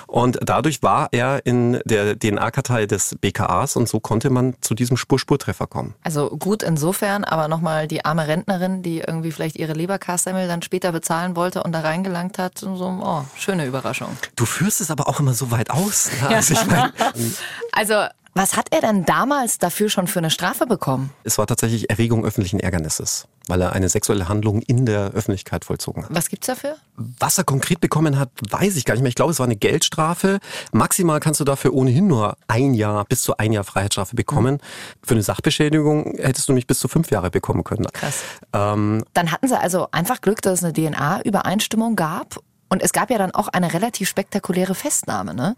Und 0.08 0.40
dadurch 0.42 0.84
war 0.84 1.10
er 1.12 1.46
in 1.46 1.80
der 1.86 2.18
DNA-Kartei 2.18 2.86
des 2.86 3.16
BKAs 3.20 3.76
und 3.76 3.90
so 3.90 4.00
konnte 4.00 4.30
man 4.30 4.56
zu 4.62 4.74
diesem 4.74 4.98
Spur-Spurtreffer 4.98 5.68
kommen. 5.68 5.96
Also 6.04 6.30
gut 6.30 6.64
insofern, 6.64 7.24
aber 7.24 7.48
nochmal 7.48 7.88
die 7.88 8.06
arme 8.06 8.28
Rentnerin, 8.28 8.84
die 8.84 9.00
irgendwie 9.00 9.32
vielleicht 9.32 9.58
ihre 9.58 9.74
Leberkassemmel 9.74 10.48
dann 10.48 10.62
später 10.62 10.92
bezahlen 10.92 11.36
wollte 11.36 11.64
und 11.64 11.72
da 11.72 11.82
reingelangt 11.82 12.38
hat, 12.38 12.60
so, 12.60 12.68
oh, 12.70 13.24
schöne 13.38 13.66
Überraschung. 13.66 14.10
Du 14.36 14.46
führst 14.46 14.82
es 14.82 14.92
aber 14.92 15.08
auch 15.08 15.20
immer 15.20 15.34
so 15.34 15.52
weit 15.52 15.70
aus. 15.72 16.10
Ne? 16.22 16.36
Also, 16.36 16.54
ich 16.54 16.66
mein, 16.66 16.92
also 17.72 18.06
was 18.36 18.58
hat 18.58 18.68
er 18.72 18.82
denn 18.82 19.06
damals 19.06 19.60
dafür 19.60 19.90
schon 19.90 20.08
für 20.08 20.20
eine 20.20 20.30
Strafe 20.30 20.68
bekommen? 20.68 21.10
Es 21.24 21.38
war 21.38 21.48
tatsächlich 21.48 21.90
Erregung 21.90 22.26
öffentlichen 22.26 22.60
Ärgernisses, 22.60 23.28
weil 23.48 23.62
er 23.62 23.72
eine 23.72 23.88
sexuelle 23.88 24.28
Handlung 24.28 24.62
in 24.62 24.86
der 24.86 25.12
Öffentlichkeit 25.12 25.64
vollzogen 25.64 26.04
hat. 26.04 26.14
Was 26.14 26.28
gibt's 26.28 26.48
dafür? 26.48 26.76
Was 26.98 27.38
er 27.38 27.46
konkret 27.46 27.80
bekommen 27.80 28.20
hat, 28.20 28.30
weiß 28.50 28.76
ich 28.76 28.84
gar 28.84 28.94
nicht 28.96 29.04
mehr. 29.04 29.10
Ich 29.10 29.16
glaube, 29.16 29.32
es 29.32 29.40
war 29.40 29.46
eine 29.46 29.56
Geldstrafe. 29.56 30.40
Maximal 30.74 31.22
kannst 31.22 31.40
du 31.40 31.46
dafür 31.46 31.74
ohnehin 31.74 32.08
nur 32.08 32.36
ein 32.48 32.74
Jahr 32.74 33.06
bis 33.06 33.22
zu 33.22 33.38
ein 33.38 33.54
Jahr 33.54 33.64
Freiheitsstrafe 33.64 34.18
bekommen. 34.18 34.56
Mhm. 34.56 34.60
Für 35.02 35.14
eine 35.14 35.24
Sachbeschädigung 35.24 36.16
hättest 36.18 36.50
du 36.50 36.54
nicht 36.54 36.68
bis 36.68 36.80
zu 36.80 36.90
fünf 36.90 37.10
Jahre 37.12 37.32
bekommen 37.32 37.64
können. 37.64 37.88
Krass. 37.94 38.22
Ähm, 38.52 39.06
Dann 39.14 39.32
hatten 39.32 39.48
sie 39.48 39.58
also 39.58 39.88
einfach 39.92 40.20
Glück, 40.20 40.42
dass 40.42 40.60
es 40.60 40.64
eine 40.66 40.74
DNA-Übereinstimmung 40.74 41.96
gab 41.96 42.40
und 42.70 42.82
es 42.82 42.92
gab 42.92 43.10
ja 43.12 43.18
dann 43.18 43.32
auch 43.32 43.48
eine 43.48 43.74
relativ 43.74 44.10
spektakuläre 44.10 44.76
Festnahme, 44.76 45.34
ne? 45.34 45.56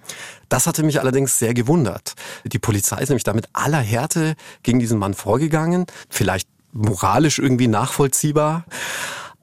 Das 0.49 0.67
hatte 0.67 0.83
mich 0.83 0.99
allerdings 0.99 1.39
sehr 1.39 1.53
gewundert. 1.53 2.13
Die 2.43 2.59
Polizei 2.59 3.01
ist 3.01 3.09
nämlich 3.09 3.23
da 3.23 3.33
mit 3.33 3.47
aller 3.53 3.79
Härte 3.79 4.35
gegen 4.63 4.79
diesen 4.79 4.99
Mann 4.99 5.13
vorgegangen. 5.13 5.85
Vielleicht 6.09 6.49
moralisch 6.73 7.39
irgendwie 7.39 7.67
nachvollziehbar. 7.67 8.65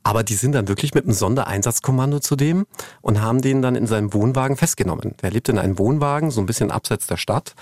Aber 0.06 0.22
die 0.22 0.34
sind 0.34 0.52
dann 0.52 0.68
wirklich 0.68 0.92
mit 0.92 1.04
einem 1.04 1.14
Sondereinsatzkommando 1.14 2.20
zu 2.20 2.36
dem 2.36 2.66
und 3.00 3.22
haben 3.22 3.40
den 3.40 3.62
dann 3.62 3.74
in 3.74 3.86
seinem 3.86 4.12
Wohnwagen 4.12 4.58
festgenommen. 4.58 5.14
Der 5.22 5.30
lebt 5.30 5.48
in 5.48 5.58
einem 5.58 5.78
Wohnwagen, 5.78 6.30
so 6.30 6.42
ein 6.42 6.46
bisschen 6.46 6.70
abseits 6.70 7.06
der 7.06 7.16
Stadt. 7.16 7.54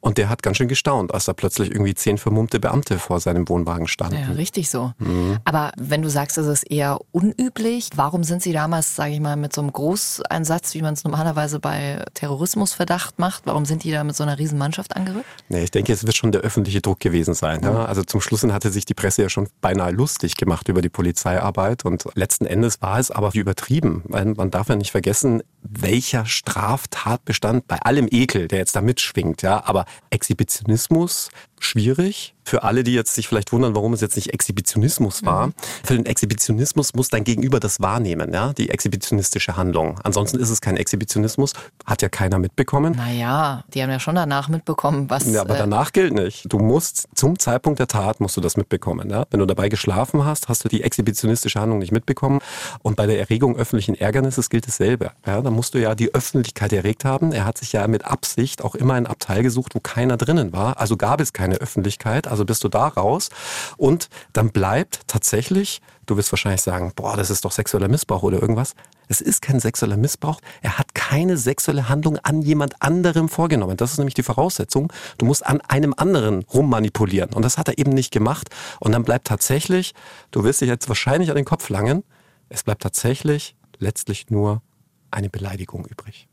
Und 0.00 0.18
der 0.18 0.28
hat 0.28 0.42
ganz 0.42 0.56
schön 0.56 0.68
gestaunt, 0.68 1.12
als 1.12 1.24
da 1.24 1.32
plötzlich 1.32 1.70
irgendwie 1.70 1.94
zehn 1.94 2.18
vermummte 2.18 2.60
Beamte 2.60 2.98
vor 2.98 3.18
seinem 3.20 3.48
Wohnwagen 3.48 3.88
standen. 3.88 4.18
Ja, 4.20 4.28
richtig 4.36 4.70
so. 4.70 4.92
Mhm. 4.98 5.38
Aber 5.44 5.72
wenn 5.76 6.02
du 6.02 6.08
sagst, 6.08 6.38
es 6.38 6.46
ist 6.46 6.62
eher 6.64 6.98
unüblich, 7.10 7.90
warum 7.96 8.22
sind 8.22 8.42
sie 8.42 8.52
damals, 8.52 8.94
sage 8.94 9.12
ich 9.12 9.20
mal, 9.20 9.36
mit 9.36 9.52
so 9.52 9.60
einem 9.60 9.72
Großeinsatz, 9.72 10.74
wie 10.74 10.82
man 10.82 10.94
es 10.94 11.04
normalerweise 11.04 11.58
bei 11.58 12.04
Terrorismusverdacht 12.14 13.18
macht, 13.18 13.42
warum 13.46 13.64
sind 13.64 13.82
die 13.84 13.90
da 13.90 14.04
mit 14.04 14.14
so 14.14 14.22
einer 14.22 14.38
riesen 14.38 14.58
Mannschaft 14.58 14.94
angerückt? 14.94 15.26
Nee, 15.48 15.64
ich 15.64 15.70
denke, 15.70 15.92
es 15.92 16.06
wird 16.06 16.16
schon 16.16 16.30
der 16.30 16.42
öffentliche 16.42 16.80
Druck 16.80 17.00
gewesen 17.00 17.34
sein. 17.34 17.60
Mhm. 17.60 17.66
Ja? 17.66 17.84
Also 17.86 18.02
zum 18.04 18.20
Schluss 18.20 18.38
hatte 18.44 18.70
sich 18.70 18.84
die 18.84 18.94
Presse 18.94 19.22
ja 19.22 19.28
schon 19.28 19.48
beinahe 19.60 19.90
lustig 19.90 20.36
gemacht 20.36 20.68
über 20.68 20.80
die 20.80 20.88
Polizeiarbeit 20.88 21.84
und 21.84 22.04
letzten 22.14 22.46
Endes 22.46 22.80
war 22.80 23.00
es 23.00 23.10
aber 23.10 23.34
übertrieben, 23.34 24.04
weil 24.06 24.26
man 24.26 24.50
darf 24.50 24.68
ja 24.68 24.76
nicht 24.76 24.92
vergessen, 24.92 25.42
welcher 25.62 26.24
Straftatbestand 26.24 27.66
bei 27.66 27.80
allem 27.80 28.06
Ekel, 28.10 28.46
der 28.46 28.58
jetzt 28.60 28.76
da 28.76 28.80
mitschwingt, 28.80 29.42
ja, 29.42 29.64
aber 29.66 29.86
Exhibitionismus 30.10 31.30
schwierig. 31.64 32.34
Für 32.44 32.62
alle, 32.62 32.82
die 32.82 32.94
jetzt 32.94 33.14
sich 33.14 33.28
vielleicht 33.28 33.52
wundern, 33.52 33.74
warum 33.74 33.92
es 33.92 34.00
jetzt 34.00 34.16
nicht 34.16 34.32
Exhibitionismus 34.32 35.22
war. 35.24 35.48
Mhm. 35.48 35.54
Für 35.84 35.94
den 35.94 36.06
Exhibitionismus 36.06 36.94
muss 36.94 37.10
dein 37.10 37.24
Gegenüber 37.24 37.60
das 37.60 37.80
wahrnehmen, 37.80 38.32
ja, 38.32 38.54
die 38.54 38.70
exhibitionistische 38.70 39.56
Handlung. 39.56 40.00
Ansonsten 40.02 40.38
ist 40.38 40.48
es 40.48 40.62
kein 40.62 40.78
Exhibitionismus, 40.78 41.52
hat 41.84 42.00
ja 42.00 42.08
keiner 42.08 42.38
mitbekommen. 42.38 42.94
Naja, 42.96 43.64
die 43.74 43.82
haben 43.82 43.90
ja 43.90 44.00
schon 44.00 44.14
danach 44.14 44.48
mitbekommen, 44.48 45.10
was. 45.10 45.30
Ja, 45.30 45.42
aber 45.42 45.56
äh, 45.56 45.58
danach 45.58 45.92
gilt 45.92 46.14
nicht. 46.14 46.50
Du 46.50 46.58
musst 46.58 47.08
zum 47.14 47.38
Zeitpunkt 47.38 47.80
der 47.80 47.86
Tat 47.86 48.20
musst 48.20 48.36
du 48.36 48.40
das 48.40 48.56
mitbekommen. 48.56 49.10
Ja? 49.10 49.26
Wenn 49.30 49.40
du 49.40 49.46
dabei 49.46 49.68
geschlafen 49.68 50.24
hast, 50.24 50.48
hast 50.48 50.64
du 50.64 50.68
die 50.68 50.82
exhibitionistische 50.82 51.60
Handlung 51.60 51.80
nicht 51.80 51.92
mitbekommen. 51.92 52.40
Und 52.82 52.96
bei 52.96 53.06
der 53.06 53.18
Erregung 53.18 53.56
öffentlichen 53.56 53.94
Ärgernisses 53.94 54.48
gilt 54.48 54.66
dasselbe. 54.66 55.10
Ja? 55.26 55.42
Da 55.42 55.50
musst 55.50 55.74
du 55.74 55.78
ja 55.78 55.94
die 55.94 56.14
Öffentlichkeit 56.14 56.72
erregt 56.72 57.04
haben. 57.04 57.32
Er 57.32 57.44
hat 57.44 57.58
sich 57.58 57.72
ja 57.72 57.86
mit 57.88 58.04
Absicht 58.04 58.62
auch 58.64 58.74
immer 58.74 58.94
ein 58.94 59.06
Abteil 59.06 59.42
gesucht, 59.42 59.74
wo 59.74 59.80
keiner 59.80 60.16
drinnen 60.16 60.52
war. 60.52 60.80
Also 60.80 60.96
gab 60.96 61.20
es 61.20 61.32
keine 61.32 61.47
keine 61.48 61.60
Öffentlichkeit, 61.60 62.28
also 62.28 62.44
bist 62.44 62.62
du 62.64 62.68
da 62.68 62.88
raus 62.88 63.30
und 63.76 64.08
dann 64.32 64.50
bleibt 64.50 65.00
tatsächlich, 65.06 65.80
du 66.06 66.16
wirst 66.16 66.30
wahrscheinlich 66.30 66.60
sagen, 66.60 66.92
boah, 66.94 67.16
das 67.16 67.30
ist 67.30 67.44
doch 67.44 67.52
sexueller 67.52 67.88
Missbrauch 67.88 68.22
oder 68.22 68.40
irgendwas. 68.40 68.74
Es 69.08 69.22
ist 69.22 69.40
kein 69.40 69.58
sexueller 69.58 69.96
Missbrauch. 69.96 70.40
Er 70.60 70.78
hat 70.78 70.94
keine 70.94 71.38
sexuelle 71.38 71.88
Handlung 71.88 72.18
an 72.18 72.42
jemand 72.42 72.82
anderem 72.82 73.30
vorgenommen. 73.30 73.78
Das 73.78 73.92
ist 73.92 73.98
nämlich 73.98 74.14
die 74.14 74.22
Voraussetzung. 74.22 74.92
Du 75.16 75.24
musst 75.24 75.46
an 75.46 75.62
einem 75.62 75.94
anderen 75.96 76.42
rummanipulieren. 76.42 77.32
Und 77.32 77.42
das 77.42 77.56
hat 77.56 77.68
er 77.68 77.78
eben 77.78 77.92
nicht 77.92 78.12
gemacht. 78.12 78.50
Und 78.80 78.92
dann 78.92 79.04
bleibt 79.04 79.26
tatsächlich, 79.26 79.94
du 80.30 80.44
wirst 80.44 80.60
dich 80.60 80.68
jetzt 80.68 80.88
wahrscheinlich 80.88 81.30
an 81.30 81.36
den 81.36 81.46
Kopf 81.46 81.70
langen, 81.70 82.04
es 82.50 82.64
bleibt 82.64 82.82
tatsächlich 82.82 83.56
letztlich 83.78 84.28
nur 84.28 84.60
eine 85.10 85.30
Beleidigung 85.30 85.86
übrig. 85.86 86.28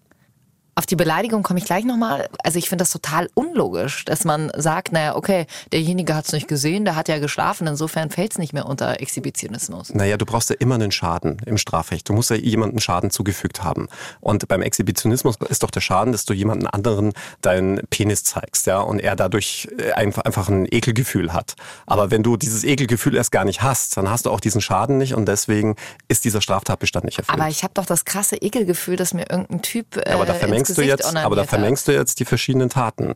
Auf 0.77 0.85
die 0.85 0.97
Beleidigung 0.97 1.41
komme 1.41 1.57
ich 1.59 1.65
gleich 1.65 1.85
nochmal. 1.85 2.27
Also 2.43 2.59
ich 2.59 2.67
finde 2.67 2.81
das 2.81 2.89
total 2.89 3.29
unlogisch, 3.33 4.03
dass 4.03 4.25
man 4.25 4.51
sagt, 4.57 4.91
naja, 4.91 5.15
okay, 5.15 5.47
derjenige 5.71 6.13
hat 6.13 6.25
es 6.25 6.33
nicht 6.33 6.49
gesehen, 6.49 6.83
der 6.83 6.97
hat 6.97 7.07
ja 7.07 7.17
geschlafen, 7.19 7.65
insofern 7.65 8.09
fällt 8.09 8.33
es 8.33 8.37
nicht 8.37 8.51
mehr 8.51 8.65
unter 8.65 8.99
Exhibitionismus. 8.99 9.93
Naja, 9.93 10.17
du 10.17 10.25
brauchst 10.25 10.49
ja 10.49 10.57
immer 10.59 10.75
einen 10.75 10.91
Schaden 10.91 11.41
im 11.45 11.57
Strafrecht. 11.57 12.09
Du 12.09 12.13
musst 12.13 12.29
ja 12.29 12.35
jemandem 12.35 12.81
Schaden 12.81 13.09
zugefügt 13.09 13.63
haben. 13.63 13.87
Und 14.19 14.49
beim 14.49 14.61
Exhibitionismus 14.61 15.37
ist 15.47 15.63
doch 15.63 15.71
der 15.71 15.79
Schaden, 15.79 16.11
dass 16.11 16.25
du 16.25 16.33
jemanden 16.33 16.67
anderen 16.67 17.13
deinen 17.41 17.79
Penis 17.89 18.25
zeigst, 18.25 18.67
ja, 18.67 18.81
und 18.81 18.99
er 18.99 19.15
dadurch 19.15 19.69
äh, 19.77 19.93
einfach, 19.93 20.49
ein 20.49 20.67
Ekelgefühl 20.69 21.31
hat. 21.31 21.55
Aber 21.85 22.11
wenn 22.11 22.21
du 22.21 22.35
dieses 22.35 22.65
Ekelgefühl 22.65 23.15
erst 23.15 23.31
gar 23.31 23.45
nicht 23.45 23.61
hast, 23.61 23.95
dann 23.95 24.09
hast 24.09 24.25
du 24.25 24.29
auch 24.29 24.41
diesen 24.41 24.59
Schaden 24.59 24.97
nicht 24.97 25.13
und 25.13 25.25
deswegen 25.25 25.77
ist 26.09 26.25
dieser 26.25 26.41
Straftatbestand 26.41 27.05
nicht 27.05 27.19
erfüllt. 27.19 27.39
Aber 27.39 27.49
ich 27.49 27.63
habe 27.63 27.73
doch 27.73 27.85
das 27.85 28.03
krasse 28.03 28.35
Ekelgefühl, 28.35 28.97
dass 28.97 29.13
mir 29.13 29.29
irgendein 29.29 29.61
Typ 29.61 29.95
äh, 29.95 30.11
aber 30.11 30.25
da 30.25 30.33
vermengst 30.33 30.64
vermengst 30.73 30.77
du 30.77 31.05
jetzt, 31.05 31.15
aber 31.15 31.35
da 31.35 31.43
vermengst 31.45 31.87
du 31.87 31.93
jetzt 31.93 32.19
die 32.19 32.25
verschiedenen 32.25 32.69
Taten. 32.69 33.15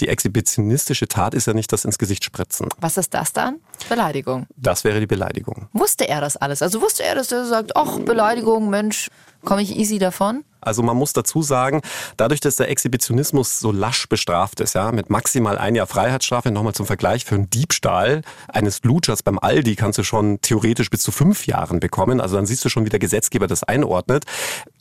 Die 0.00 0.08
exhibitionistische 0.08 1.08
Tat 1.08 1.32
ist 1.32 1.46
ja 1.46 1.54
nicht 1.54 1.72
das 1.72 1.84
ins 1.86 1.96
Gesicht 1.96 2.22
spritzen. 2.22 2.68
Was 2.80 2.98
ist 2.98 3.14
das 3.14 3.32
dann? 3.32 3.60
Beleidigung. 3.88 4.46
Das 4.56 4.84
wäre 4.84 5.00
die 5.00 5.06
Beleidigung. 5.06 5.68
Wusste 5.72 6.06
er 6.06 6.20
das 6.20 6.36
alles? 6.36 6.60
Also 6.60 6.82
wusste 6.82 7.02
er, 7.02 7.14
dass 7.14 7.32
er 7.32 7.46
sagt, 7.46 7.76
ach, 7.76 7.98
Beleidigung, 8.00 8.68
Mensch, 8.68 9.08
komme 9.44 9.62
ich 9.62 9.74
easy 9.74 9.98
davon? 9.98 10.44
Also 10.60 10.82
man 10.82 10.96
muss 10.96 11.12
dazu 11.12 11.42
sagen, 11.42 11.80
dadurch, 12.16 12.40
dass 12.40 12.56
der 12.56 12.68
Exhibitionismus 12.68 13.60
so 13.60 13.70
lasch 13.70 14.08
bestraft 14.08 14.60
ist, 14.60 14.74
ja, 14.74 14.90
mit 14.90 15.10
maximal 15.10 15.56
ein 15.58 15.76
Jahr 15.76 15.86
Freiheitsstrafe, 15.86 16.50
nochmal 16.50 16.74
zum 16.74 16.86
Vergleich, 16.86 17.24
für 17.24 17.36
einen 17.36 17.48
Diebstahl 17.48 18.22
eines 18.48 18.82
Lutschers 18.82 19.22
beim 19.22 19.38
Aldi 19.38 19.76
kannst 19.76 19.98
du 19.98 20.02
schon 20.02 20.40
theoretisch 20.40 20.90
bis 20.90 21.02
zu 21.02 21.12
fünf 21.12 21.46
Jahren 21.46 21.78
bekommen. 21.78 22.20
Also 22.20 22.36
dann 22.36 22.46
siehst 22.46 22.64
du 22.64 22.68
schon, 22.68 22.84
wie 22.84 22.90
der 22.90 22.98
Gesetzgeber 22.98 23.46
das 23.46 23.62
einordnet 23.62 24.24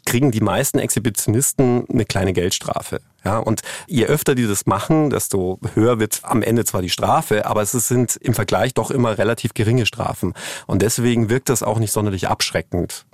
kriegen 0.05 0.31
die 0.31 0.41
meisten 0.41 0.79
Exhibitionisten 0.79 1.85
eine 1.89 2.05
kleine 2.05 2.33
Geldstrafe. 2.33 3.01
Ja, 3.23 3.39
und 3.39 3.61
je 3.87 4.05
öfter 4.05 4.35
die 4.35 4.47
das 4.47 4.65
machen, 4.65 5.09
desto 5.09 5.59
höher 5.73 5.99
wird 5.99 6.19
am 6.23 6.43
Ende 6.43 6.63
zwar 6.63 6.81
die 6.81 6.89
Strafe, 6.89 7.45
aber 7.45 7.61
es 7.61 7.71
sind 7.71 8.15
im 8.17 8.33
Vergleich 8.33 8.73
doch 8.73 8.91
immer 8.91 9.17
relativ 9.17 9.53
geringe 9.53 9.85
Strafen. 9.85 10.33
Und 10.67 10.81
deswegen 10.81 11.29
wirkt 11.29 11.49
das 11.49 11.63
auch 11.63 11.79
nicht 11.79 11.91
sonderlich 11.91 12.27
abschreckend 12.27 13.05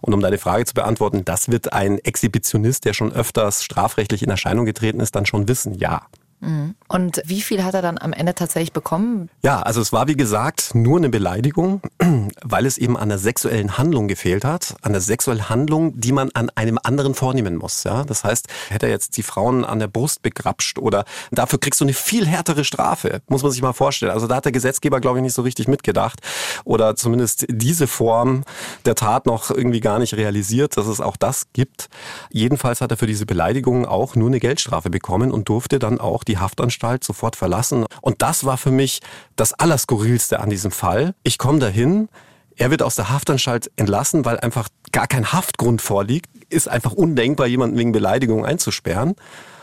Und 0.00 0.14
um 0.14 0.20
deine 0.20 0.38
Frage 0.38 0.64
zu 0.64 0.74
beantworten, 0.74 1.24
das 1.24 1.48
wird 1.48 1.72
ein 1.72 1.98
Exhibitionist, 1.98 2.84
der 2.84 2.94
schon 2.94 3.12
öfters 3.12 3.62
strafrechtlich 3.62 4.22
in 4.22 4.30
Erscheinung 4.30 4.64
getreten 4.64 5.00
ist, 5.00 5.14
dann 5.14 5.26
schon 5.26 5.48
wissen, 5.48 5.74
ja. 5.74 6.06
Mhm. 6.40 6.74
Und 6.88 7.22
wie 7.24 7.40
viel 7.40 7.64
hat 7.64 7.74
er 7.74 7.82
dann 7.82 7.98
am 7.98 8.12
Ende 8.12 8.34
tatsächlich 8.34 8.72
bekommen? 8.72 9.28
Ja, 9.42 9.62
also 9.62 9.80
es 9.80 9.92
war 9.92 10.08
wie 10.08 10.16
gesagt 10.16 10.74
nur 10.74 10.98
eine 10.98 11.08
Beleidigung, 11.08 11.82
weil 12.42 12.66
es 12.66 12.78
eben 12.78 12.96
an 12.96 13.08
der 13.08 13.18
sexuellen 13.18 13.76
Handlung 13.76 14.08
gefehlt 14.08 14.44
hat, 14.44 14.76
an 14.82 14.92
der 14.92 15.00
sexuellen 15.00 15.48
Handlung, 15.48 15.98
die 15.98 16.12
man 16.12 16.30
an 16.34 16.50
einem 16.54 16.78
anderen 16.82 17.14
vornehmen 17.14 17.56
muss. 17.56 17.84
Ja, 17.84 18.04
das 18.04 18.24
heißt, 18.24 18.48
hätte 18.70 18.86
er 18.86 18.92
jetzt 18.92 19.16
die 19.16 19.22
Frauen 19.22 19.64
an 19.64 19.78
der 19.78 19.88
Brust 19.88 20.22
begrapscht 20.22 20.78
oder 20.78 21.04
dafür 21.30 21.58
kriegst 21.58 21.80
du 21.80 21.84
eine 21.84 21.92
viel 21.92 22.26
härtere 22.26 22.64
Strafe, 22.64 23.20
muss 23.28 23.42
man 23.42 23.52
sich 23.52 23.62
mal 23.62 23.72
vorstellen. 23.72 24.12
Also 24.12 24.26
da 24.26 24.36
hat 24.36 24.44
der 24.44 24.52
Gesetzgeber 24.52 25.00
glaube 25.00 25.18
ich 25.18 25.22
nicht 25.22 25.34
so 25.34 25.42
richtig 25.42 25.68
mitgedacht 25.68 26.20
oder 26.64 26.96
zumindest 26.96 27.46
diese 27.48 27.86
Form 27.86 28.44
der 28.84 28.94
Tat 28.94 29.26
noch 29.26 29.50
irgendwie 29.50 29.80
gar 29.80 29.98
nicht 29.98 30.14
realisiert, 30.14 30.76
dass 30.76 30.86
es 30.86 31.00
auch 31.00 31.16
das 31.16 31.46
gibt. 31.52 31.88
Jedenfalls 32.30 32.80
hat 32.80 32.90
er 32.90 32.96
für 32.96 33.06
diese 33.06 33.26
Beleidigung 33.26 33.86
auch 33.86 34.14
nur 34.14 34.28
eine 34.28 34.40
Geldstrafe 34.40 34.90
bekommen 34.90 35.30
und 35.30 35.48
durfte 35.48 35.78
dann 35.78 36.00
auch 36.00 36.24
die 36.28 36.38
Haftanstalt 36.38 37.02
sofort 37.02 37.36
verlassen. 37.36 37.86
Und 38.00 38.22
das 38.22 38.44
war 38.44 38.56
für 38.56 38.70
mich 38.70 39.00
das 39.36 39.52
Allerskurrilste 39.52 40.40
an 40.40 40.50
diesem 40.50 40.70
Fall. 40.70 41.14
Ich 41.22 41.38
komme 41.38 41.58
dahin, 41.58 42.08
er 42.56 42.70
wird 42.70 42.82
aus 42.82 42.96
der 42.96 43.08
Haftanstalt 43.08 43.70
entlassen, 43.76 44.24
weil 44.24 44.38
einfach 44.40 44.68
gar 44.92 45.06
kein 45.06 45.32
Haftgrund 45.32 45.80
vorliegt. 45.80 46.30
Ist 46.50 46.68
einfach 46.68 46.92
undenkbar, 46.92 47.46
jemanden 47.46 47.78
wegen 47.78 47.92
Beleidigung 47.92 48.44
einzusperren. 48.44 49.14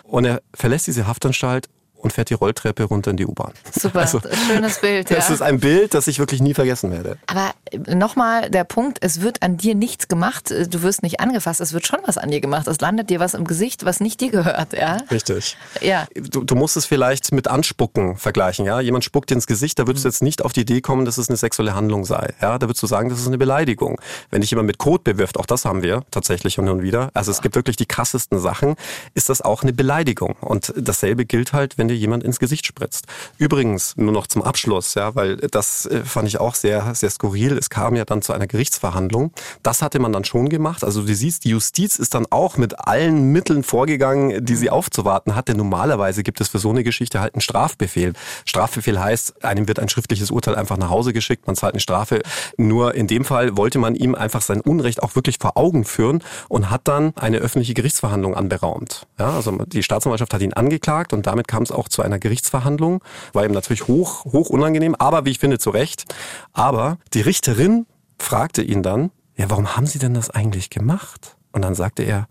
Und 0.03 0.25
er 0.25 0.41
verlässt 0.53 0.88
diese 0.88 1.07
Haftanstalt 1.07 1.69
und 2.05 2.13
fährt 2.13 2.29
die 2.29 2.35
Rolltreppe 2.35 2.83
runter 2.83 3.09
in 3.09 3.17
die 3.17 3.25
U-Bahn. 3.25 3.51
Super, 3.77 4.01
also, 4.01 4.21
schönes 4.47 4.79
Bild. 4.79 5.09
Ja. 5.09 5.15
Das 5.15 5.31
ist 5.31 5.41
ein 5.41 5.59
Bild, 5.59 5.95
das 5.95 6.05
ich 6.05 6.19
wirklich 6.19 6.39
nie 6.39 6.53
vergessen 6.53 6.91
werde. 6.91 7.17
Aber 7.25 7.51
nochmal 7.88 8.51
der 8.51 8.63
Punkt, 8.63 9.00
es 9.01 9.21
wird 9.21 9.41
an 9.41 9.57
dir 9.57 9.74
nichts 9.74 10.07
gemacht, 10.07 10.51
du 10.51 10.83
wirst 10.83 11.01
nicht 11.01 11.19
angefasst, 11.19 11.62
es 11.62 11.74
wird 11.74 11.88
schon 11.88 12.00
was 12.05 12.19
an 12.19 12.29
dir 12.29 12.41
gemacht. 12.41 12.67
Es 12.67 12.79
landet 12.79 13.09
dir 13.09 13.19
was 13.19 13.33
im 13.33 13.45
Gesicht, 13.45 13.85
was 13.85 14.00
nicht 14.00 14.21
dir 14.21 14.29
gehört. 14.29 14.74
Ja? 14.74 14.97
Richtig. 15.09 15.57
Ja. 15.81 16.05
Du, 16.13 16.43
du 16.43 16.55
musst 16.55 16.77
es 16.77 16.85
vielleicht 16.85 17.31
mit 17.31 17.47
Anspucken 17.47 18.17
vergleichen. 18.17 18.65
Ja? 18.65 18.79
Jemand 18.81 19.03
spuckt 19.03 19.31
dir 19.31 19.35
ins 19.35 19.47
Gesicht, 19.47 19.79
da 19.79 19.88
würdest 19.88 20.05
du 20.05 20.09
jetzt 20.09 20.21
nicht 20.21 20.45
auf 20.45 20.53
die 20.53 20.62
Idee 20.62 20.81
kommen, 20.81 21.05
dass 21.05 21.17
es 21.17 21.27
eine 21.27 21.38
sexuelle 21.38 21.74
Handlung 21.74 22.05
sei. 22.05 22.35
Ja? 22.39 22.59
Da 22.59 22.67
würdest 22.67 22.83
du 22.83 22.88
sagen, 22.88 23.09
das 23.09 23.19
ist 23.19 23.27
eine 23.27 23.39
Beleidigung. 23.39 24.00
Wenn 24.29 24.41
dich 24.41 24.51
jemand 24.51 24.67
mit 24.67 24.77
Kot 24.77 25.03
bewirft, 25.03 25.39
auch 25.39 25.47
das 25.47 25.65
haben 25.65 25.81
wir 25.81 26.03
tatsächlich 26.12 26.59
und 26.59 26.83
wieder. 26.83 27.09
Also 27.15 27.31
es 27.31 27.41
gibt 27.41 27.55
wirklich 27.55 27.77
die 27.77 27.88
krassesten 27.88 28.39
Sachen, 28.39 28.75
ist 29.15 29.29
das 29.29 29.41
auch 29.41 29.63
eine 29.63 29.74
Beleidigung. 29.74 30.35
Und 30.41 30.74
dasselbe 30.77 31.25
gilt 31.25 31.53
halt, 31.53 31.77
wenn 31.77 31.88
dir 31.88 31.94
jemand 31.95 32.23
ins 32.23 32.39
Gesicht 32.39 32.65
spritzt. 32.65 33.05
Übrigens, 33.37 33.95
nur 33.97 34.11
noch 34.11 34.27
zum 34.27 34.43
Abschluss, 34.43 34.93
ja, 34.95 35.15
weil 35.15 35.37
das 35.37 35.85
äh, 35.85 36.03
fand 36.03 36.27
ich 36.27 36.39
auch 36.39 36.55
sehr, 36.55 36.93
sehr 36.95 37.09
skurril. 37.09 37.57
Es 37.57 37.69
kam 37.69 37.95
ja 37.95 38.05
dann 38.05 38.21
zu 38.21 38.33
einer 38.33 38.47
Gerichtsverhandlung. 38.47 39.31
Das 39.63 39.81
hatte 39.81 39.99
man 39.99 40.13
dann 40.13 40.25
schon 40.25 40.49
gemacht. 40.49 40.83
Also 40.83 41.03
du 41.03 41.13
siehst, 41.13 41.43
die 41.43 41.49
Justiz 41.49 41.97
ist 41.97 42.13
dann 42.13 42.25
auch 42.29 42.57
mit 42.57 42.79
allen 42.79 43.31
Mitteln 43.31 43.63
vorgegangen, 43.63 44.45
die 44.45 44.55
sie 44.55 44.69
aufzuwarten 44.69 45.35
hat. 45.35 45.47
Denn 45.47 45.57
normalerweise 45.57 46.23
gibt 46.23 46.41
es 46.41 46.49
für 46.49 46.59
so 46.59 46.69
eine 46.69 46.83
Geschichte 46.83 47.19
halt 47.19 47.35
einen 47.35 47.41
Strafbefehl. 47.41 48.13
Strafbefehl 48.45 48.99
heißt, 48.99 49.43
einem 49.43 49.67
wird 49.67 49.79
ein 49.79 49.89
schriftliches 49.89 50.31
Urteil 50.31 50.55
einfach 50.55 50.77
nach 50.77 50.89
Hause 50.89 51.13
geschickt, 51.13 51.47
man 51.47 51.55
zahlt 51.55 51.73
eine 51.73 51.79
Strafe. 51.79 52.21
Nur 52.57 52.95
in 52.95 53.07
dem 53.07 53.25
Fall 53.25 53.57
wollte 53.57 53.79
man 53.79 53.95
ihm 53.95 54.15
einfach 54.15 54.41
sein 54.41 54.61
Unrecht 54.61 55.01
auch 55.03 55.15
wirklich 55.15 55.37
vor 55.39 55.57
Augen 55.57 55.85
führen 55.85 56.23
und 56.49 56.69
hat 56.69 56.87
dann 56.87 57.13
eine 57.15 57.37
öffentliche 57.37 57.73
Gerichtsverhandlung 57.73 58.35
anberaumt. 58.35 59.07
Ja, 59.19 59.31
also 59.31 59.51
die 59.65 59.83
Staatsanwaltschaft 59.83 60.33
hat 60.33 60.41
ihn 60.41 60.53
angeklagt 60.53 61.13
und 61.13 61.27
damit 61.27 61.47
kam 61.47 61.63
es 61.63 61.71
auch 61.71 61.85
zu 61.89 62.01
einer 62.01 62.20
Gerichtsverhandlung. 62.20 63.04
War 63.34 63.46
ihm 63.46 63.51
natürlich 63.51 63.88
hoch, 63.88 64.25
hoch 64.25 64.50
unangenehm, 64.50 64.96
aber 64.96 65.25
wie 65.25 65.32
ich 65.32 65.39
finde, 65.39 65.60
zu 65.60 65.70
Recht. 65.70 66.06
Aber 66.54 66.98
die 67.13 67.22
Richterin 67.22 67.86
fragte 68.18 68.62
ihn 68.62 68.84
dann, 68.84 69.12
ja, 69.36 69.50
warum 69.50 69.75
haben 69.75 69.86
Sie 69.86 70.00
denn 70.00 70.13
das 70.13 70.30
eigentlich 70.30 70.70
gemacht? 70.70 71.38
Und 71.51 71.62
dann 71.62 71.75
sagte 71.75 72.04
er, 72.04 72.27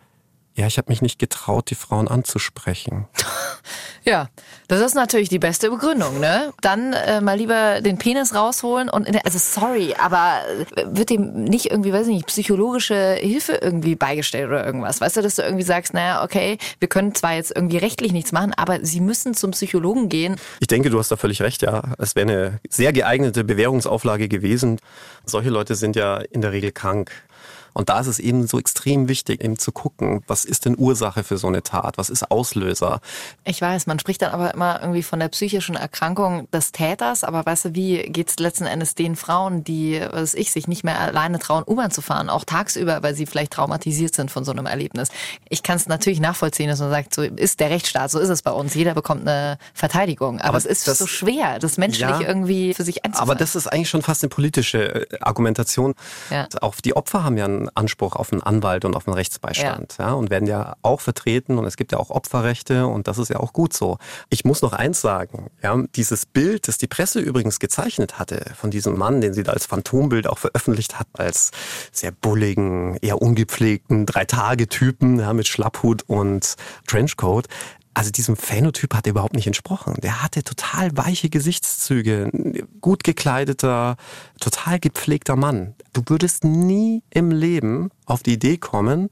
ja, 0.55 0.67
ich 0.67 0.79
habe 0.79 0.91
mich 0.91 1.03
nicht 1.03 1.19
getraut, 1.19 1.71
die 1.71 1.75
Frauen 1.75 2.09
anzusprechen. 2.09 3.09
Ja, 4.07 4.29
das 4.69 4.83
ist 4.83 4.95
natürlich 4.95 5.31
die 5.31 5.39
beste 5.39 5.71
Begründung, 5.71 6.21
ne? 6.21 6.53
Dann 6.61 6.93
äh, 6.93 7.23
mal 7.23 7.39
lieber 7.39 7.81
den 7.81 7.97
Penis 7.97 8.35
rausholen 8.35 8.91
und 8.91 9.09
der, 9.09 9.25
also 9.25 9.39
sorry, 9.39 9.95
aber 9.99 10.43
äh, 10.77 10.85
wird 10.89 11.09
dem 11.09 11.45
nicht 11.45 11.71
irgendwie, 11.71 11.91
weiß 11.91 12.09
ich 12.09 12.17
nicht, 12.17 12.27
psychologische 12.27 13.15
Hilfe 13.15 13.55
irgendwie 13.55 13.95
beigestellt 13.95 14.49
oder 14.49 14.67
irgendwas? 14.67 15.01
Weißt 15.01 15.17
du, 15.17 15.23
dass 15.23 15.37
du 15.37 15.43
irgendwie 15.43 15.63
sagst, 15.63 15.95
naja, 15.95 16.23
okay, 16.23 16.59
wir 16.81 16.89
können 16.89 17.15
zwar 17.15 17.35
jetzt 17.35 17.57
irgendwie 17.57 17.79
rechtlich 17.79 18.13
nichts 18.13 18.31
machen, 18.31 18.53
aber 18.55 18.85
sie 18.85 19.01
müssen 19.01 19.33
zum 19.33 19.53
Psychologen 19.53 20.11
gehen. 20.11 20.37
Ich 20.61 20.67
denke, 20.67 20.91
du 20.91 20.99
hast 20.99 21.11
da 21.11 21.17
völlig 21.17 21.41
recht, 21.41 21.63
ja. 21.63 21.83
Es 21.97 22.15
wäre 22.15 22.29
eine 22.29 22.61
sehr 22.69 22.93
geeignete 22.93 23.43
Bewährungsauflage 23.43 24.29
gewesen. 24.29 24.81
Solche 25.25 25.49
Leute 25.49 25.77
sind 25.77 25.97
ja 25.97 26.19
in 26.19 26.43
der 26.43 26.53
Regel 26.53 26.73
krank. 26.73 27.11
Und 27.75 27.89
da 27.89 28.01
ist 28.01 28.07
es 28.07 28.19
eben 28.19 28.47
so 28.47 28.59
extrem 28.59 29.09
wichtig, 29.09 29.45
eben 29.45 29.59
zu 29.59 29.73
gucken, 29.73 30.23
was 30.27 30.45
ist 30.45 30.65
denn 30.65 30.77
Ursache 30.79 31.25
für 31.25 31.37
so 31.37 31.49
eine 31.49 31.63
Tat? 31.63 31.99
Was 31.99 32.09
ist 32.09 32.31
Auslöser? 32.31 33.01
Ich 33.45 33.61
weiß, 33.61 33.87
man 33.87 33.99
spricht 33.99 34.23
dann 34.23 34.33
aber 34.33 34.55
immer 34.55 34.81
irgendwie 34.81 35.03
von 35.03 35.19
der 35.19 35.29
psychischen 35.29 35.75
Erkrankung 35.75 36.49
des 36.53 36.73
Täters, 36.73 37.25
aber 37.25 37.45
weißt 37.45 37.67
du, 37.67 37.75
wie 37.75 37.99
geht 38.05 38.31
es 38.31 38.39
letzten 38.39 38.65
Endes 38.67 38.95
den 38.95 39.17
Frauen, 39.17 39.65
die, 39.65 40.01
was 40.11 40.35
ich, 40.35 40.53
sich 40.53 40.69
nicht 40.69 40.85
mehr 40.85 41.01
alleine 41.01 41.39
trauen, 41.39 41.65
U-Bahn 41.67 41.91
zu 41.91 42.01
fahren, 42.01 42.31
auch 42.31 42.45
tagsüber, 42.45 43.03
weil 43.03 43.15
sie 43.15 43.27
vielleicht 43.27 43.53
traumatisiert 43.53 44.15
sind 44.15 44.31
von 44.31 44.45
so 44.45 44.53
einem 44.53 44.67
Erlebnis? 44.67 45.09
Ich 45.49 45.63
kann 45.63 45.77
es 45.77 45.87
natürlich 45.87 46.21
nachvollziehen, 46.21 46.69
dass 46.69 46.79
man 46.79 46.91
sagt, 46.91 47.15
so 47.15 47.23
ist 47.23 47.59
der 47.61 47.71
Rechtsstaat, 47.71 48.11
so 48.11 48.21
ist 48.21 48.29
es 48.29 48.43
bei 48.43 48.53
uns. 48.53 48.75
Jeder 48.75 48.95
bekommt 48.95 49.23
eine 49.23 49.59
Verteidigung. 49.75 50.39
Aber, 50.39 50.51
aber 50.51 50.59
es 50.59 50.65
ist 50.65 50.87
das, 50.87 50.99
so 50.99 51.07
schwer, 51.07 51.59
das 51.59 51.77
menschlich 51.77 52.09
ja, 52.09 52.21
irgendwie 52.21 52.73
für 52.75 52.85
sich 52.85 53.05
einzufangen. 53.05 53.31
Aber 53.31 53.39
das 53.39 53.57
ist 53.57 53.67
eigentlich 53.67 53.89
schon 53.89 54.03
fast 54.03 54.23
eine 54.23 54.31
politische 54.31 55.11
äh, 55.11 55.19
Argumentation. 55.21 55.95
Ja. 56.31 56.47
Auch 56.61 56.77
die 56.77 56.95
Opfer 56.95 57.25
haben 57.25 57.37
ja 57.37 57.47
einen 57.47 57.64
Anspruch 57.75 58.17
auf 58.17 58.33
einen 58.33 58.43
Anwalt 58.43 58.85
und 58.85 58.97
auf 58.97 59.07
einen 59.07 59.15
Rechtsbeistand. 59.15 59.97
Ja. 59.99 60.09
ja. 60.09 60.13
und 60.15 60.31
werden 60.31 60.47
ja 60.47 60.77
auch 60.83 61.01
vertreten 61.01 61.59
und 61.59 61.65
es 61.65 61.77
gibt 61.77 61.93
ja 61.93 61.99
auch 61.99 62.11
Opferrechte 62.11 62.87
und 62.87 63.09
das 63.09 63.19
ist 63.19 63.31
ja 63.31 63.41
auch 63.41 63.53
gut 63.53 63.73
so. 63.73 63.99
Ich 64.31 64.45
muss 64.45 64.63
noch 64.63 64.73
eins 64.73 65.01
sagen, 65.01 65.51
ja, 65.63 65.77
dieses 65.95 66.27
Bild, 66.27 66.69
das 66.69 66.79
die 66.79 66.87
Presse 66.87 67.21
übrigens 67.21 67.59
gezeichnet 67.59 68.19
hatte 68.19 68.53
von 68.57 68.71
diesem 68.71 68.97
Mann, 68.99 69.21
den 69.21 69.35
sie 69.35 69.43
da 69.43 69.53
als 69.53 69.67
Phantombild 69.67 70.27
auch 70.27 70.39
veröffentlicht 70.39 70.99
hat, 70.99 71.09
als 71.15 71.51
sehr 71.93 72.13
bulligen, 72.13 72.97
eher 72.97 73.21
ungepflegten 73.21 74.07
Drei-Tage-Typen 74.07 75.21
ja, 75.21 75.33
mit 75.33 75.49
Schlapphut 75.49 76.03
und 76.07 76.55
Trenchcoat, 76.87 77.49
also 77.95 78.11
diesem 78.11 78.37
Phänotyp 78.37 78.93
hat 78.95 79.07
er 79.07 79.11
überhaupt 79.11 79.35
nicht 79.35 79.47
entsprochen. 79.47 79.95
Der 80.03 80.23
hatte 80.23 80.43
total 80.43 80.97
weiche 80.97 81.31
Gesichtszüge, 81.31 82.31
gut 82.81 83.05
gekleideter, 83.05 83.97
total 84.41 84.81
gepflegter 84.81 85.37
Mann. 85.37 85.77
Du 85.95 86.03
würdest 86.07 86.45
nie 86.45 87.03
im 87.11 87.31
Leben 87.31 87.91
auf 88.05 88.23
die 88.23 88.35
Idee 88.35 88.59
kommen, 88.59 89.09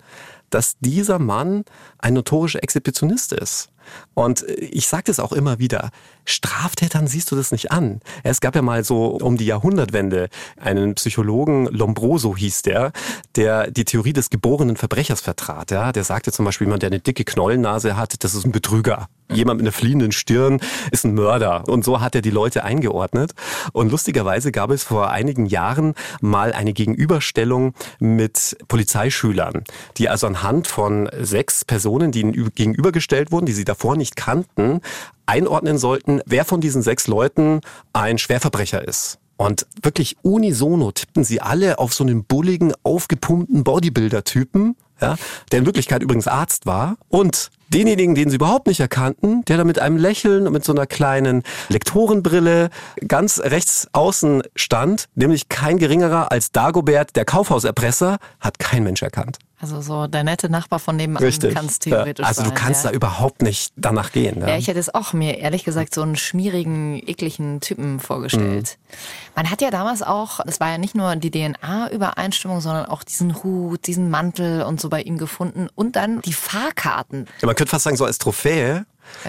dass 0.51 0.77
dieser 0.81 1.19
Mann 1.19 1.65
ein 1.99 2.13
notorischer 2.13 2.63
Exhibitionist 2.63 3.33
ist. 3.33 3.71
Und 4.15 4.43
ich 4.49 4.87
sage 4.87 5.05
das 5.07 5.21
auch 5.21 5.33
immer 5.33 5.59
wieder, 5.59 5.91
Straftätern 6.25 7.07
siehst 7.07 7.31
du 7.31 7.37
das 7.37 7.53
nicht 7.53 7.73
an. 7.73 8.01
Es 8.23 8.41
gab 8.41 8.55
ja 8.55 8.63
mal 8.63 8.85
so 8.85 9.07
um 9.07 9.37
die 9.37 9.47
Jahrhundertwende 9.47 10.29
einen 10.61 10.95
Psychologen, 10.95 11.67
Lombroso 11.67 12.37
hieß 12.37 12.63
der, 12.63 12.93
der 13.37 13.71
die 13.71 13.85
Theorie 13.85 14.13
des 14.13 14.31
geborenen 14.31 14.77
Verbrechers 14.77 15.21
vertrat. 15.21 15.71
Ja? 15.71 15.93
Der 15.93 16.05
sagte 16.05 16.33
zum 16.33 16.45
Beispiel, 16.45 16.67
jemand, 16.67 16.83
der 16.83 16.91
eine 16.91 17.01
dicke 17.01 17.25
Knollennase 17.25 17.97
hat, 17.97 18.23
das 18.25 18.35
ist 18.35 18.45
ein 18.45 18.53
Betrüger. 18.53 19.09
Jemand 19.33 19.59
mit 19.59 19.67
einer 19.67 19.73
fliehenden 19.73 20.13
Stirn 20.13 20.61
ist 20.91 21.05
ein 21.05 21.15
Mörder. 21.15 21.67
Und 21.69 21.85
so 21.85 22.01
hat 22.01 22.15
er 22.15 22.21
die 22.23 22.31
Leute 22.31 22.65
eingeordnet. 22.65 23.33
Und 23.73 23.91
lustigerweise 23.91 24.53
gab 24.53 24.71
es 24.71 24.85
vor 24.85 25.11
einigen 25.11 25.47
Jahren 25.47 25.95
mal 26.21 26.53
eine 26.53 26.73
Gegenüberstellung 26.73 27.75
mit 27.99 28.57
Polizeischülern, 28.69 29.65
die 29.97 30.09
also 30.09 30.27
anhand 30.27 30.67
von 30.67 31.09
sechs 31.19 31.65
Personen, 31.65 32.13
die 32.13 32.21
ihnen 32.21 32.51
gegenübergestellt 32.55 33.33
wurden, 33.33 33.47
die 33.47 33.53
sie 33.53 33.65
davor 33.65 33.97
nicht 33.97 34.17
kannten, 34.17 34.81
einordnen 35.27 35.79
sollten, 35.79 36.21
wer 36.27 36.45
von 36.45 36.61
diesen 36.61 36.83
sechs 36.83 37.07
Leuten 37.07 37.61
ein 37.93 38.19
Schwerverbrecher 38.19 38.87
ist. 38.87 39.19
Und 39.37 39.67
wirklich 39.83 40.17
unisono 40.23 40.93
tippten 40.93 41.25
sie 41.25 41.41
alle 41.41 41.79
auf 41.79 41.95
so 41.95 42.05
einen 42.05 42.25
bulligen, 42.25 42.73
aufgepumpten 42.85 43.65
Bodybuilder-Typen, 43.65 44.77
ja, 45.01 45.17
der 45.51 45.59
in 45.59 45.67
Wirklichkeit 45.67 46.03
übrigens 46.03 46.29
Arzt 46.29 46.65
war. 46.65 46.97
Und 47.09 47.51
denjenigen, 47.69 48.15
den 48.15 48.31
sie 48.31 48.37
überhaupt 48.37 48.69
nicht 48.69 48.79
erkannten, 48.79 49.45
der 49.47 49.57
da 49.57 49.65
mit 49.65 49.81
einem 49.81 49.97
Lächeln 49.97 50.47
und 50.47 50.53
mit 50.53 50.65
so 50.65 50.73
einer 50.73 50.87
kleinen 50.87 51.43
Lektorenbrille 51.69 52.71
ganz 53.09 53.41
rechts 53.41 53.89
außen 53.93 54.43
stand, 54.55 55.09
nämlich 55.17 55.49
kein 55.49 55.79
geringerer 55.79 56.31
als 56.31 56.53
Dagobert, 56.53 57.17
der 57.17 57.25
Kaufhauserpresser, 57.25 58.19
hat 58.39 58.59
kein 58.61 58.85
Mensch 58.85 59.03
erkannt. 59.03 59.39
Also 59.63 59.81
so 59.81 60.09
der 60.09 60.25
nette 60.25 60.51
Nachbar 60.51 60.81
von 60.81 60.97
nebenan 60.97 61.23
kann 61.55 61.67
es 61.67 61.79
theoretisch 61.79 62.25
ja. 62.25 62.29
Also 62.29 62.43
du 62.43 62.51
kannst 62.51 62.85
ja. 62.85 62.91
da 62.91 62.97
überhaupt 62.97 63.43
nicht 63.43 63.73
danach 63.77 64.11
gehen. 64.11 64.41
Ja. 64.41 64.49
ja. 64.49 64.57
ich 64.57 64.67
hätte 64.67 64.81
es 64.81 64.93
auch 64.93 65.13
mir 65.13 65.39
ehrlich 65.39 65.63
gesagt 65.63 65.95
so 65.95 66.03
einen 66.03 66.17
schmierigen, 66.17 67.01
ekligen 67.07 67.61
Typen 67.61 68.01
vorgestellt. 68.01 68.77
Mhm. 68.77 68.97
Man 69.37 69.51
hat 69.53 69.63
ja 69.63 69.71
damals 69.71 70.03
auch, 70.03 70.41
es 70.47 70.59
war 70.59 70.71
ja 70.71 70.79
nicht 70.79 70.97
nur 70.97 71.15
die 71.15 71.31
DNA-Übereinstimmung, 71.31 72.61
sondern 72.61 72.87
auch 72.87 73.05
diesen 73.05 73.45
Hut, 73.45 73.87
diesen 73.87 74.11
Mantel 74.11 74.63
und 74.63 74.81
so 74.81 74.89
bei 74.89 75.01
ihm 75.01 75.17
gefunden 75.17 75.69
und 75.77 75.95
dann 75.95 76.23
die 76.23 76.33
Fahrkarten. 76.33 77.27
Ja, 77.41 77.47
man 77.47 77.55
könnte 77.55 77.71
fast 77.71 77.85
sagen 77.85 77.97
so 77.97 78.05
als 78.05 78.19
Trophäe, 78.19 78.85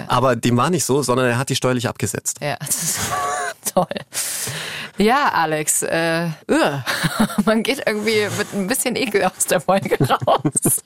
aber 0.07 0.35
dem 0.35 0.57
war 0.57 0.71
nicht 0.71 0.83
so, 0.83 1.03
sondern 1.03 1.27
er 1.27 1.37
hat 1.37 1.49
die 1.49 1.55
steuerlich 1.55 1.87
abgesetzt. 1.87 2.39
Ja, 2.41 2.57
das 2.59 2.81
ist 2.81 2.99
Toll. 3.73 3.87
Ja, 4.97 5.29
Alex, 5.33 5.81
äh, 5.83 6.29
uh, 6.49 6.79
man 7.45 7.63
geht 7.63 7.81
irgendwie 7.85 8.27
mit 8.37 8.53
ein 8.53 8.67
bisschen 8.67 8.95
Ekel 8.95 9.23
aus 9.23 9.47
der 9.47 9.59
Folge 9.59 9.97
raus. 10.27 10.83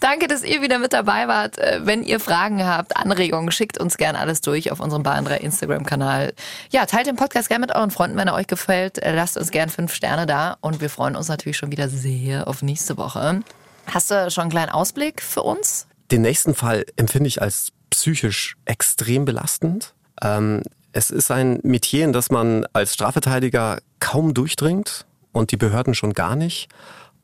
Danke, 0.00 0.26
dass 0.26 0.42
ihr 0.42 0.62
wieder 0.62 0.78
mit 0.78 0.92
dabei 0.92 1.28
wart. 1.28 1.58
Äh, 1.58 1.80
wenn 1.84 2.02
ihr 2.02 2.18
Fragen 2.18 2.64
habt, 2.64 2.96
Anregungen, 2.96 3.50
schickt 3.52 3.78
uns 3.78 3.96
gerne 3.98 4.18
alles 4.18 4.40
durch 4.40 4.72
auf 4.72 4.80
unserem 4.80 5.02
Bayern 5.02 5.24
3 5.24 5.36
Instagram-Kanal. 5.38 6.32
Ja, 6.70 6.86
teilt 6.86 7.06
den 7.06 7.16
Podcast 7.16 7.48
gerne 7.48 7.66
mit 7.66 7.74
euren 7.74 7.90
Freunden, 7.90 8.16
wenn 8.16 8.28
er 8.28 8.34
euch 8.34 8.46
gefällt. 8.46 8.98
Äh, 8.98 9.14
lasst 9.14 9.36
uns 9.36 9.50
gerne 9.50 9.70
fünf 9.70 9.94
Sterne 9.94 10.26
da 10.26 10.56
und 10.60 10.80
wir 10.80 10.88
freuen 10.88 11.16
uns 11.16 11.28
natürlich 11.28 11.58
schon 11.58 11.72
wieder 11.72 11.88
sehr 11.88 12.48
auf 12.48 12.62
nächste 12.62 12.96
Woche. 12.96 13.42
Hast 13.86 14.10
du 14.10 14.30
schon 14.30 14.42
einen 14.42 14.50
kleinen 14.50 14.70
Ausblick 14.70 15.20
für 15.20 15.42
uns? 15.42 15.86
Den 16.10 16.22
nächsten 16.22 16.54
Fall 16.54 16.86
empfinde 16.96 17.28
ich 17.28 17.42
als 17.42 17.72
psychisch 17.90 18.56
extrem 18.64 19.24
belastend. 19.24 19.94
Ähm, 20.22 20.62
es 20.94 21.10
ist 21.10 21.30
ein 21.30 21.58
Metier, 21.62 22.04
in 22.04 22.12
das 22.12 22.30
man 22.30 22.66
als 22.72 22.94
Strafverteidiger 22.94 23.78
kaum 23.98 24.32
durchdringt 24.32 25.06
und 25.32 25.50
die 25.50 25.56
Behörden 25.56 25.94
schon 25.94 26.12
gar 26.12 26.36
nicht. 26.36 26.68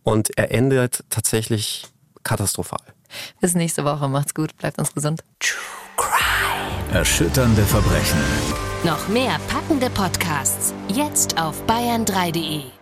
Und 0.02 0.36
er 0.36 0.50
endet 0.50 1.04
tatsächlich 1.08 1.86
katastrophal. 2.24 2.80
Bis 3.40 3.54
nächste 3.54 3.84
Woche. 3.84 4.08
Macht's 4.08 4.34
gut. 4.34 4.56
Bleibt 4.56 4.78
uns 4.78 4.92
gesund. 4.92 5.22
True 5.38 5.60
Crime. 5.96 6.98
Erschütternde 6.98 7.62
Verbrechen. 7.62 8.18
Noch 8.84 9.08
mehr 9.08 9.38
packende 9.48 9.88
Podcasts. 9.90 10.74
Jetzt 10.88 11.40
auf 11.40 11.62
bayern3.de. 11.66 12.79